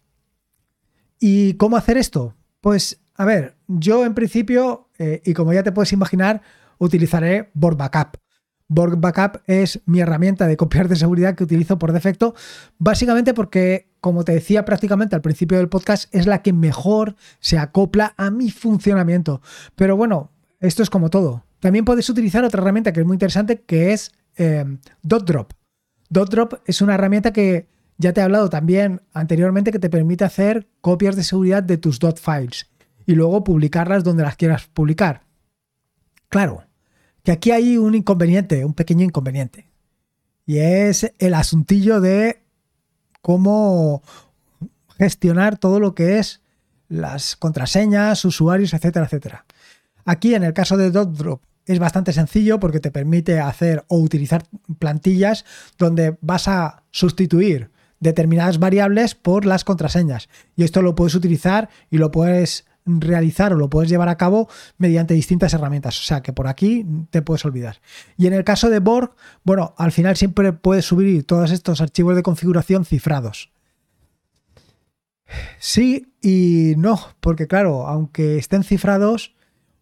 ¿Y 1.18 1.54
cómo 1.54 1.76
hacer 1.76 1.96
esto? 1.96 2.34
Pues, 2.60 3.00
a 3.14 3.24
ver, 3.24 3.56
yo 3.66 4.04
en 4.04 4.14
principio, 4.14 4.88
eh, 4.98 5.20
y 5.24 5.34
como 5.34 5.52
ya 5.52 5.62
te 5.62 5.72
puedes 5.72 5.92
imaginar, 5.92 6.42
utilizaré 6.78 7.50
Borg 7.54 7.76
Backup. 7.76 8.18
Borg 8.70 9.00
Backup 9.00 9.42
es 9.46 9.80
mi 9.84 10.00
herramienta 10.00 10.46
de 10.46 10.56
copiar 10.56 10.88
de 10.88 10.94
seguridad 10.94 11.34
que 11.34 11.42
utilizo 11.42 11.76
por 11.76 11.92
defecto, 11.92 12.36
básicamente 12.78 13.34
porque, 13.34 13.90
como 14.00 14.24
te 14.24 14.32
decía 14.32 14.64
prácticamente 14.64 15.16
al 15.16 15.22
principio 15.22 15.58
del 15.58 15.68
podcast, 15.68 16.14
es 16.14 16.26
la 16.26 16.40
que 16.40 16.52
mejor 16.52 17.16
se 17.40 17.58
acopla 17.58 18.14
a 18.16 18.30
mi 18.30 18.50
funcionamiento. 18.52 19.42
Pero 19.74 19.96
bueno, 19.96 20.30
esto 20.60 20.84
es 20.84 20.88
como 20.88 21.10
todo. 21.10 21.44
También 21.58 21.84
puedes 21.84 22.08
utilizar 22.08 22.44
otra 22.44 22.62
herramienta 22.62 22.92
que 22.92 23.00
es 23.00 23.06
muy 23.06 23.16
interesante, 23.16 23.60
que 23.62 23.92
es 23.92 24.12
eh, 24.36 24.64
DotDrop. 25.02 25.52
DotDrop 26.08 26.54
es 26.64 26.80
una 26.80 26.94
herramienta 26.94 27.32
que 27.32 27.66
ya 27.98 28.12
te 28.12 28.20
he 28.20 28.24
hablado 28.24 28.50
también 28.50 29.02
anteriormente 29.12 29.72
que 29.72 29.80
te 29.80 29.90
permite 29.90 30.24
hacer 30.24 30.68
copias 30.80 31.16
de 31.16 31.24
seguridad 31.24 31.64
de 31.64 31.76
tus 31.76 31.98
dot 31.98 32.20
files 32.20 32.70
y 33.04 33.16
luego 33.16 33.42
publicarlas 33.42 34.04
donde 34.04 34.22
las 34.22 34.36
quieras 34.36 34.68
publicar. 34.72 35.22
Claro, 36.28 36.62
que 37.30 37.34
aquí 37.34 37.50
hay 37.52 37.76
un 37.76 37.94
inconveniente, 37.94 38.64
un 38.64 38.74
pequeño 38.74 39.04
inconveniente. 39.04 39.68
Y 40.46 40.58
es 40.58 41.14
el 41.20 41.34
asuntillo 41.34 42.00
de 42.00 42.42
cómo 43.22 44.02
gestionar 44.98 45.56
todo 45.56 45.78
lo 45.78 45.94
que 45.94 46.18
es 46.18 46.40
las 46.88 47.36
contraseñas, 47.36 48.24
usuarios, 48.24 48.74
etcétera, 48.74 49.06
etcétera. 49.06 49.46
Aquí 50.04 50.34
en 50.34 50.42
el 50.42 50.54
caso 50.54 50.76
de 50.76 50.90
DotDrop 50.90 51.40
es 51.66 51.78
bastante 51.78 52.12
sencillo 52.12 52.58
porque 52.58 52.80
te 52.80 52.90
permite 52.90 53.38
hacer 53.38 53.84
o 53.86 53.98
utilizar 53.98 54.42
plantillas 54.80 55.44
donde 55.78 56.16
vas 56.22 56.48
a 56.48 56.82
sustituir 56.90 57.70
determinadas 58.00 58.58
variables 58.58 59.14
por 59.14 59.46
las 59.46 59.62
contraseñas. 59.62 60.28
Y 60.56 60.64
esto 60.64 60.82
lo 60.82 60.96
puedes 60.96 61.14
utilizar 61.14 61.68
y 61.90 61.98
lo 61.98 62.10
puedes 62.10 62.64
realizar 62.86 63.52
o 63.52 63.56
lo 63.56 63.70
puedes 63.70 63.90
llevar 63.90 64.08
a 64.08 64.16
cabo 64.16 64.48
mediante 64.78 65.14
distintas 65.14 65.54
herramientas. 65.54 65.98
O 66.00 66.02
sea 66.02 66.22
que 66.22 66.32
por 66.32 66.48
aquí 66.48 66.86
te 67.10 67.22
puedes 67.22 67.44
olvidar. 67.44 67.80
Y 68.16 68.26
en 68.26 68.32
el 68.32 68.44
caso 68.44 68.70
de 68.70 68.78
Borg, 68.78 69.14
bueno, 69.44 69.74
al 69.76 69.92
final 69.92 70.16
siempre 70.16 70.52
puedes 70.52 70.84
subir 70.84 71.24
todos 71.26 71.50
estos 71.50 71.80
archivos 71.80 72.16
de 72.16 72.22
configuración 72.22 72.84
cifrados. 72.84 73.52
Sí 75.58 76.12
y 76.20 76.74
no, 76.76 76.98
porque 77.20 77.46
claro, 77.46 77.86
aunque 77.86 78.36
estén 78.36 78.64
cifrados 78.64 79.34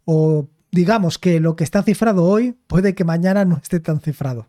o 0.05 0.49
digamos 0.71 1.19
que 1.19 1.41
lo 1.41 1.57
que 1.57 1.65
está 1.65 1.83
cifrado 1.83 2.25
hoy 2.25 2.57
puede 2.67 2.95
que 2.95 3.05
mañana 3.05 3.45
no 3.45 3.57
esté 3.57 3.81
tan 3.81 4.01
cifrado. 4.01 4.49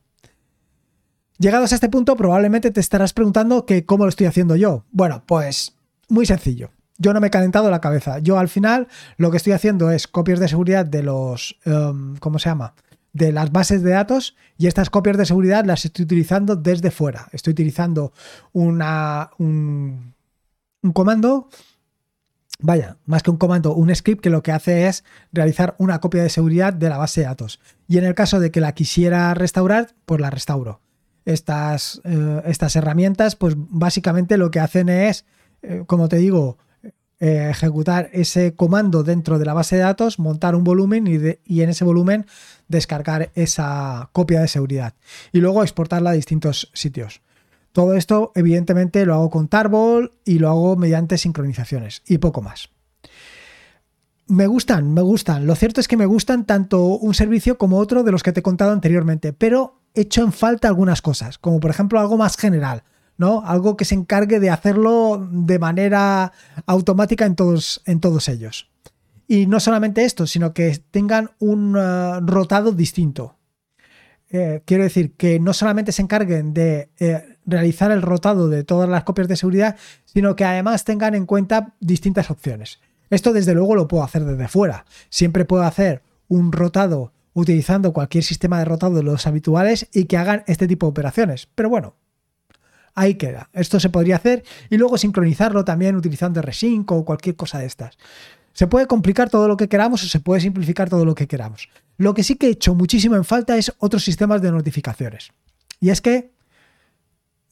Llegados 1.38 1.72
a 1.72 1.76
este 1.76 1.88
punto, 1.88 2.18
probablemente 2.18 2.70
te 2.70 2.82
estarás 2.82 3.14
preguntando 3.14 3.66
que 3.66 3.86
cómo 3.86 4.04
lo 4.04 4.10
estoy 4.10 4.28
haciendo 4.28 4.58
yo. 4.58 4.84
Bueno, 4.92 5.24
pues 5.26 5.78
muy 6.10 6.26
sencillo 6.26 6.72
yo 7.00 7.14
no 7.14 7.20
me 7.20 7.28
he 7.28 7.32
calentado 7.32 7.72
la 7.72 7.82
cabeza. 7.82 8.20
Yo 8.20 8.38
al 8.38 8.50
final 8.50 8.88
lo 9.18 9.32
que 9.32 9.38
estoy 9.38 9.54
haciendo 9.54 9.90
es 9.90 10.08
copias 10.08 10.40
de 10.40 10.48
seguridad 10.48 10.86
de 10.86 11.02
los, 11.02 11.58
em, 11.66 12.16
¿cómo 12.18 12.38
se 12.38 12.50
llama? 12.50 12.76
De 13.14 13.32
las 13.32 13.52
bases 13.52 13.82
de 13.82 13.92
datos 13.92 14.36
y 14.58 14.68
estas 14.68 14.92
copias 14.92 15.18
de 15.18 15.26
seguridad 15.26 15.66
las 15.66 15.86
estoy 15.86 16.06
utilizando 16.06 16.56
desde 16.56 16.92
fuera. 16.92 17.28
Estoy 17.32 17.52
utilizando 17.52 18.14
una, 18.54 19.32
un, 19.40 20.14
un 20.84 20.92
comando 20.92 21.50
Vaya, 22.62 22.98
más 23.06 23.24
que 23.24 23.32
un 23.32 23.38
comando, 23.38 23.74
un 23.74 23.94
script 23.96 24.22
que 24.22 24.30
lo 24.30 24.44
que 24.44 24.52
hace 24.52 24.88
es 24.88 25.06
realizar 25.32 25.76
una 25.78 26.00
copia 26.00 26.22
de 26.22 26.30
seguridad 26.30 26.74
de 26.74 26.90
la 26.90 26.98
base 26.98 27.22
de 27.22 27.28
datos. 27.28 27.62
Y 27.88 27.98
en 27.98 28.04
el 28.04 28.16
caso 28.16 28.42
de 28.42 28.52
que 28.52 28.60
la 28.60 28.74
quisiera 28.74 29.34
restaurar, 29.34 29.96
pues 30.06 30.20
la 30.20 30.30
restauro. 30.30 30.82
Estas, 31.24 32.02
eh, 32.04 32.42
estas 32.46 32.76
herramientas, 32.76 33.38
pues 33.38 33.54
básicamente 33.58 34.38
lo 34.38 34.52
que 34.52 34.60
hacen 34.60 34.90
es, 34.90 35.26
eh, 35.62 35.84
como 35.88 36.10
te 36.10 36.18
digo, 36.18 36.58
eh, 37.22 37.50
ejecutar 37.50 38.10
ese 38.14 38.56
comando 38.56 39.04
dentro 39.04 39.40
de 39.40 39.46
la 39.46 39.54
base 39.54 39.76
de 39.76 39.82
datos, 39.82 40.20
montar 40.20 40.56
un 40.56 40.64
volumen 40.64 41.06
y, 41.46 41.62
en 41.62 41.70
ese 41.70 41.84
volumen 41.84 42.26
descargar 42.70 43.32
esa 43.36 44.10
copia 44.14 44.40
de 44.40 44.48
seguridad 44.48 44.94
y 45.34 45.40
luego 45.40 45.64
exportarla 45.64 46.12
a 46.12 46.14
distintos 46.14 46.72
sitios. 46.74 47.22
Todo 47.74 47.96
esto, 47.96 48.32
evidentemente, 48.36 49.06
lo 49.06 49.16
hago 49.16 49.30
con 49.30 49.50
Tarball 49.50 50.14
y 50.24 50.40
lo 50.40 50.50
hago 50.50 50.76
mediante 50.78 51.18
sincronizaciones 51.18 52.04
y 52.08 52.20
poco 52.20 52.42
más. 52.42 52.70
Me 54.28 54.48
gustan, 54.48 54.94
me 54.94 55.02
gustan. 55.02 55.46
Lo 55.46 55.56
cierto 55.56 55.82
es 55.82 55.88
que 55.88 55.98
me 55.98 56.06
gustan 56.06 56.46
tanto 56.46 56.86
un 56.86 57.14
servicio 57.14 57.58
como 57.58 57.80
otro 57.80 58.04
de 58.04 58.12
los 58.12 58.24
que 58.24 58.32
te 58.32 58.40
he 58.40 58.44
contado 58.44 58.72
anteriormente, 58.72 59.34
pero 59.34 59.82
echo 59.94 60.24
en 60.24 60.32
falta 60.32 60.70
algunas 60.70 61.02
cosas, 61.02 61.38
como 61.38 61.60
por 61.60 61.72
ejemplo 61.72 62.00
algo 62.00 62.18
más 62.18 62.38
general, 62.38 62.84
¿no? 63.20 63.44
Algo 63.46 63.78
que 63.78 63.86
se 63.86 63.94
encargue 63.94 64.40
de 64.40 64.50
hacerlo 64.50 65.28
de 65.30 65.60
manera 65.60 66.32
automática 66.66 67.26
en 67.26 67.36
todos, 67.36 67.82
en 67.86 68.00
todos 68.00 68.30
ellos. 68.30 68.72
Y 69.28 69.46
no 69.46 69.60
solamente 69.60 70.06
esto, 70.06 70.26
sino 70.26 70.54
que 70.54 70.82
tengan 70.90 71.32
un 71.38 71.76
uh, 71.76 72.22
rotado 72.26 72.72
distinto. 72.72 73.36
Eh, 74.30 74.62
quiero 74.66 74.84
decir 74.84 75.14
que 75.16 75.40
no 75.40 75.54
solamente 75.54 75.92
se 75.92 76.02
encarguen 76.02 76.54
de 76.54 76.90
eh, 77.00 77.38
realizar 77.46 77.92
el 77.92 78.02
rotado 78.02 78.48
de 78.48 78.64
todas 78.64 78.90
las 78.90 79.04
copias 79.04 79.28
de 79.28 79.36
seguridad, 79.36 79.76
sino 80.06 80.36
que 80.36 80.46
además 80.46 80.86
tengan 80.86 81.14
en 81.14 81.26
cuenta 81.26 81.76
distintas 81.82 82.32
opciones. 82.32 82.80
Esto 83.10 83.34
desde 83.34 83.54
luego 83.54 83.76
lo 83.76 83.88
puedo 83.88 84.04
hacer 84.04 84.24
desde 84.24 84.48
fuera. 84.48 84.86
Siempre 85.10 85.44
puedo 85.44 85.64
hacer 85.64 86.04
un 86.30 86.54
rotado 86.54 87.12
utilizando 87.34 87.92
cualquier 87.92 88.24
sistema 88.24 88.60
de 88.60 88.66
rotado 88.66 88.96
de 88.96 89.04
los 89.04 89.28
habituales 89.28 89.90
y 89.94 90.06
que 90.06 90.18
hagan 90.18 90.44
este 90.48 90.68
tipo 90.68 90.86
de 90.86 90.92
operaciones. 90.92 91.50
Pero 91.56 91.70
bueno, 91.70 91.96
ahí 93.00 93.16
queda. 93.16 93.50
Esto 93.54 93.80
se 93.80 93.90
podría 93.90 94.18
hacer 94.18 94.44
y 94.70 94.78
luego 94.78 94.98
sincronizarlo 94.98 95.64
también 95.64 95.96
utilizando 95.96 96.42
Resync 96.42 96.92
o 96.92 97.06
cualquier 97.06 97.38
cosa 97.38 97.60
de 97.60 97.66
estas. 97.66 97.98
Se 98.52 98.68
puede 98.68 98.88
complicar 98.88 99.30
todo 99.30 99.48
lo 99.48 99.56
que 99.56 99.70
queramos 99.70 100.04
o 100.04 100.08
se 100.08 100.20
puede 100.20 100.42
simplificar 100.42 100.90
todo 100.90 101.06
lo 101.06 101.16
que 101.16 101.28
queramos. 101.28 101.70
Lo 101.98 102.14
que 102.14 102.24
sí 102.24 102.36
que 102.36 102.48
he 102.48 102.52
hecho 102.52 102.76
muchísimo 102.76 103.16
en 103.16 103.24
falta 103.24 103.56
es 103.58 103.74
otros 103.80 104.04
sistemas 104.04 104.42
de 104.42 104.52
notificaciones. 104.52 105.32
Y 105.80 105.92
es 105.92 106.02
que, 106.02 106.32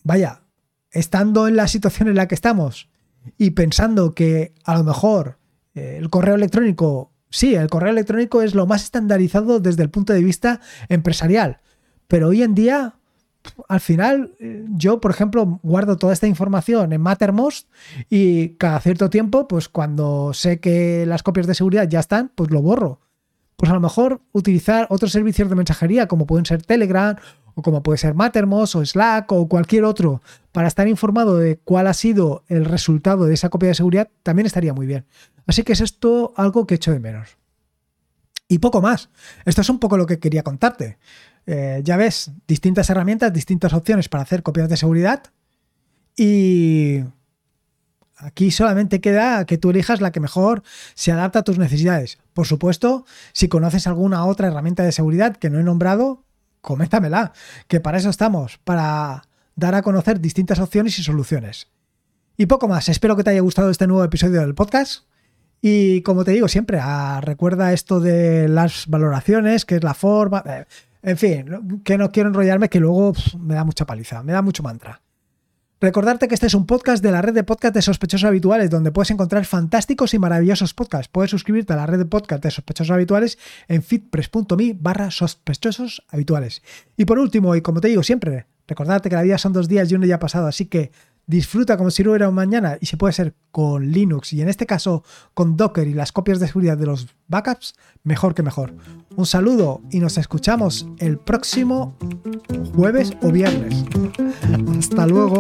vaya, 0.04 0.42
estando 0.92 1.48
en 1.48 1.56
la 1.56 1.68
situación 1.68 2.10
en 2.10 2.16
la 2.16 2.28
que 2.28 2.36
estamos 2.36 2.90
y 3.38 3.52
pensando 3.52 4.14
que 4.14 4.54
a 4.66 4.76
lo 4.76 4.84
mejor 4.84 5.38
eh, 5.76 5.96
el 5.98 6.10
correo 6.10 6.36
electrónico, 6.36 7.14
sí, 7.30 7.56
el 7.56 7.70
correo 7.70 7.92
electrónico 7.92 8.42
es 8.42 8.54
lo 8.54 8.66
más 8.66 8.84
estandarizado 8.84 9.62
desde 9.62 9.84
el 9.84 9.90
punto 9.90 10.12
de 10.12 10.24
vista 10.24 10.60
empresarial, 10.90 11.62
pero 12.10 12.28
hoy 12.30 12.44
en 12.44 12.54
día 12.54 12.96
al 13.68 13.80
final, 13.80 14.36
eh, 14.40 14.66
yo, 14.70 15.00
por 15.00 15.12
ejemplo, 15.12 15.60
guardo 15.64 15.98
toda 15.98 16.14
esta 16.14 16.28
información 16.28 16.94
en 16.94 17.02
Mattermost 17.02 17.70
y 18.10 18.50
cada 18.56 18.80
cierto 18.80 19.10
tiempo, 19.10 19.48
pues 19.48 19.70
cuando 19.70 20.34
sé 20.34 20.60
que 20.60 21.06
las 21.06 21.24
copias 21.24 21.48
de 21.48 21.56
seguridad 21.56 21.88
ya 21.88 22.00
están, 22.00 22.32
pues 22.36 22.52
lo 22.52 22.62
borro. 22.62 23.02
Pues 23.56 23.72
a 23.72 23.74
lo 23.74 23.80
mejor 23.80 24.22
utilizar 24.34 24.86
otros 24.90 25.12
servicios 25.12 25.50
de 25.50 25.56
mensajería 25.56 26.08
como 26.08 26.28
pueden 26.28 26.46
ser 26.46 26.62
Telegram 26.62 27.16
o 27.56 27.64
como 27.64 27.82
puede 27.82 27.98
ser 27.98 28.14
Mattermost 28.14 28.76
o 28.76 28.86
Slack 28.86 29.32
o 29.32 29.48
cualquier 29.48 29.84
otro 29.84 30.22
para 30.52 30.68
estar 30.68 30.88
informado 30.88 31.38
de 31.38 31.58
cuál 31.58 31.88
ha 31.88 31.94
sido 31.94 32.44
el 32.48 32.66
resultado 32.66 33.26
de 33.26 33.34
esa 33.34 33.50
copia 33.50 33.70
de 33.70 33.76
seguridad 33.76 34.10
también 34.22 34.46
estaría 34.46 34.74
muy 34.74 34.86
bien. 34.86 35.06
Así 35.48 35.64
que 35.64 35.74
es 35.74 35.82
esto 35.82 36.34
algo 36.36 36.68
que 36.68 36.76
echo 36.76 36.92
de 36.92 37.00
menos. 37.00 37.38
Y 38.48 38.60
poco 38.60 38.82
más. 38.82 39.10
Esto 39.46 39.62
es 39.62 39.70
un 39.70 39.80
poco 39.80 39.98
lo 39.98 40.06
que 40.06 40.20
quería 40.20 40.44
contarte. 40.44 40.98
Eh, 41.46 41.82
ya 41.84 41.98
ves, 41.98 42.32
distintas 42.48 42.90
herramientas, 42.90 43.34
distintas 43.34 43.74
opciones 43.74 44.10
para 44.10 44.24
hacer 44.24 44.44
copias 44.44 44.70
de 44.70 44.78
seguridad. 44.78 45.24
Y 46.16 47.04
aquí 48.16 48.52
solamente 48.52 49.02
queda 49.02 49.46
que 49.46 49.58
tú 49.58 49.70
elijas 49.70 50.02
la 50.02 50.12
que 50.12 50.20
mejor 50.20 50.64
se 50.96 51.12
adapta 51.12 51.40
a 51.40 51.44
tus 51.44 51.58
necesidades. 51.58 52.18
Por 52.34 52.48
supuesto, 52.48 53.06
si 53.34 53.48
conoces 53.48 53.88
alguna 53.88 54.26
otra 54.26 54.48
herramienta 54.48 54.84
de 54.84 54.92
seguridad 54.92 55.36
que 55.36 55.50
no 55.50 55.60
he 55.60 55.64
nombrado, 55.64 56.24
coméntamela, 56.62 57.34
que 57.68 57.80
para 57.80 57.98
eso 57.98 58.10
estamos, 58.10 58.60
para 58.64 59.24
dar 59.56 59.76
a 59.76 59.82
conocer 59.82 60.20
distintas 60.20 60.60
opciones 60.60 60.98
y 61.00 61.04
soluciones. 61.04 61.68
Y 62.38 62.46
poco 62.46 62.68
más, 62.68 62.90
espero 62.90 63.16
que 63.16 63.24
te 63.24 63.32
haya 63.32 63.42
gustado 63.42 63.70
este 63.70 63.88
nuevo 63.88 64.04
episodio 64.04 64.42
del 64.42 64.54
podcast. 64.54 65.06
Y 65.62 66.02
como 66.02 66.24
te 66.24 66.32
digo 66.32 66.48
siempre, 66.48 66.80
ah, 66.82 67.20
recuerda 67.22 67.74
esto 67.74 68.00
de 68.00 68.48
las 68.48 68.88
valoraciones, 68.88 69.66
que 69.66 69.76
es 69.76 69.84
la 69.84 69.94
forma. 69.94 70.44
Eh, 70.46 70.66
en 71.04 71.18
fin, 71.18 71.82
que 71.84 71.98
no 71.98 72.12
quiero 72.12 72.30
enrollarme, 72.30 72.70
que 72.70 72.80
luego 72.80 73.14
me 73.40 73.56
da 73.56 73.64
mucha 73.64 73.86
paliza, 73.86 74.24
me 74.24 74.34
da 74.34 74.42
mucho 74.42 74.64
mantra. 74.64 75.02
Recordarte 75.80 76.28
que 76.28 76.34
este 76.34 76.48
es 76.48 76.56
un 76.56 76.66
podcast 76.66 77.04
de 77.04 77.12
la 77.12 77.22
red 77.22 77.36
de 77.36 77.44
podcast 77.44 77.76
de 77.76 77.84
sospechosos 77.84 78.28
habituales, 78.28 78.72
donde 78.72 78.92
puedes 78.92 79.12
encontrar 79.12 79.46
fantásticos 79.46 80.16
y 80.16 80.20
maravillosos 80.20 80.74
podcasts. 80.74 81.08
Puedes 81.08 81.30
suscribirte 81.30 81.74
a 81.74 81.76
la 81.76 81.86
red 81.86 82.00
de 82.00 82.06
podcast 82.06 82.44
de 82.44 82.50
sospechosos 82.50 82.90
habituales 82.90 83.38
en 83.68 83.84
fitpress.me 83.84 84.76
barra 84.80 85.12
sospechosos 85.12 86.04
habituales. 86.10 86.64
Y 86.98 87.06
por 87.06 87.20
último, 87.20 87.56
y 87.56 87.62
como 87.62 87.80
te 87.80 87.90
digo 87.90 88.02
siempre, 88.02 88.48
recordarte 88.68 89.10
que 89.10 89.18
la 89.18 89.22
vida 89.22 89.38
son 89.38 89.54
dos 89.54 89.68
días 89.68 89.92
y 89.92 89.96
uno 89.96 90.08
ya 90.08 90.16
ha 90.16 90.20
pasado, 90.20 90.48
así 90.48 90.66
que 90.66 90.92
disfruta 91.28 91.78
como 91.78 91.92
si 91.92 92.04
no 92.04 92.12
hubiera 92.12 92.30
un 92.30 92.36
mañana 92.36 92.78
y 92.80 92.86
si 92.88 92.96
puede 92.96 93.14
ser 93.14 93.36
con 93.52 93.92
Linux 93.92 94.34
y 94.34 94.42
en 94.42 94.50
este 94.50 94.66
caso 94.66 95.04
con 95.34 95.58
Docker 95.58 95.88
y 95.88 95.94
las 95.94 96.12
copias 96.12 96.40
de 96.40 96.48
seguridad 96.48 96.78
de 96.78 96.86
los 96.86 97.08
backups, 97.28 97.76
mejor 98.04 98.34
que 98.34 98.44
mejor. 98.44 98.74
Un 99.16 99.26
saludo 99.26 99.82
y 99.92 100.00
nos 100.00 100.18
escuchamos 100.18 100.88
el 101.00 101.20
próximo 101.20 101.98
jueves 102.74 103.12
o 103.22 103.32
viernes. 103.32 103.84
Hasta 104.80 105.06
luego. 105.06 105.38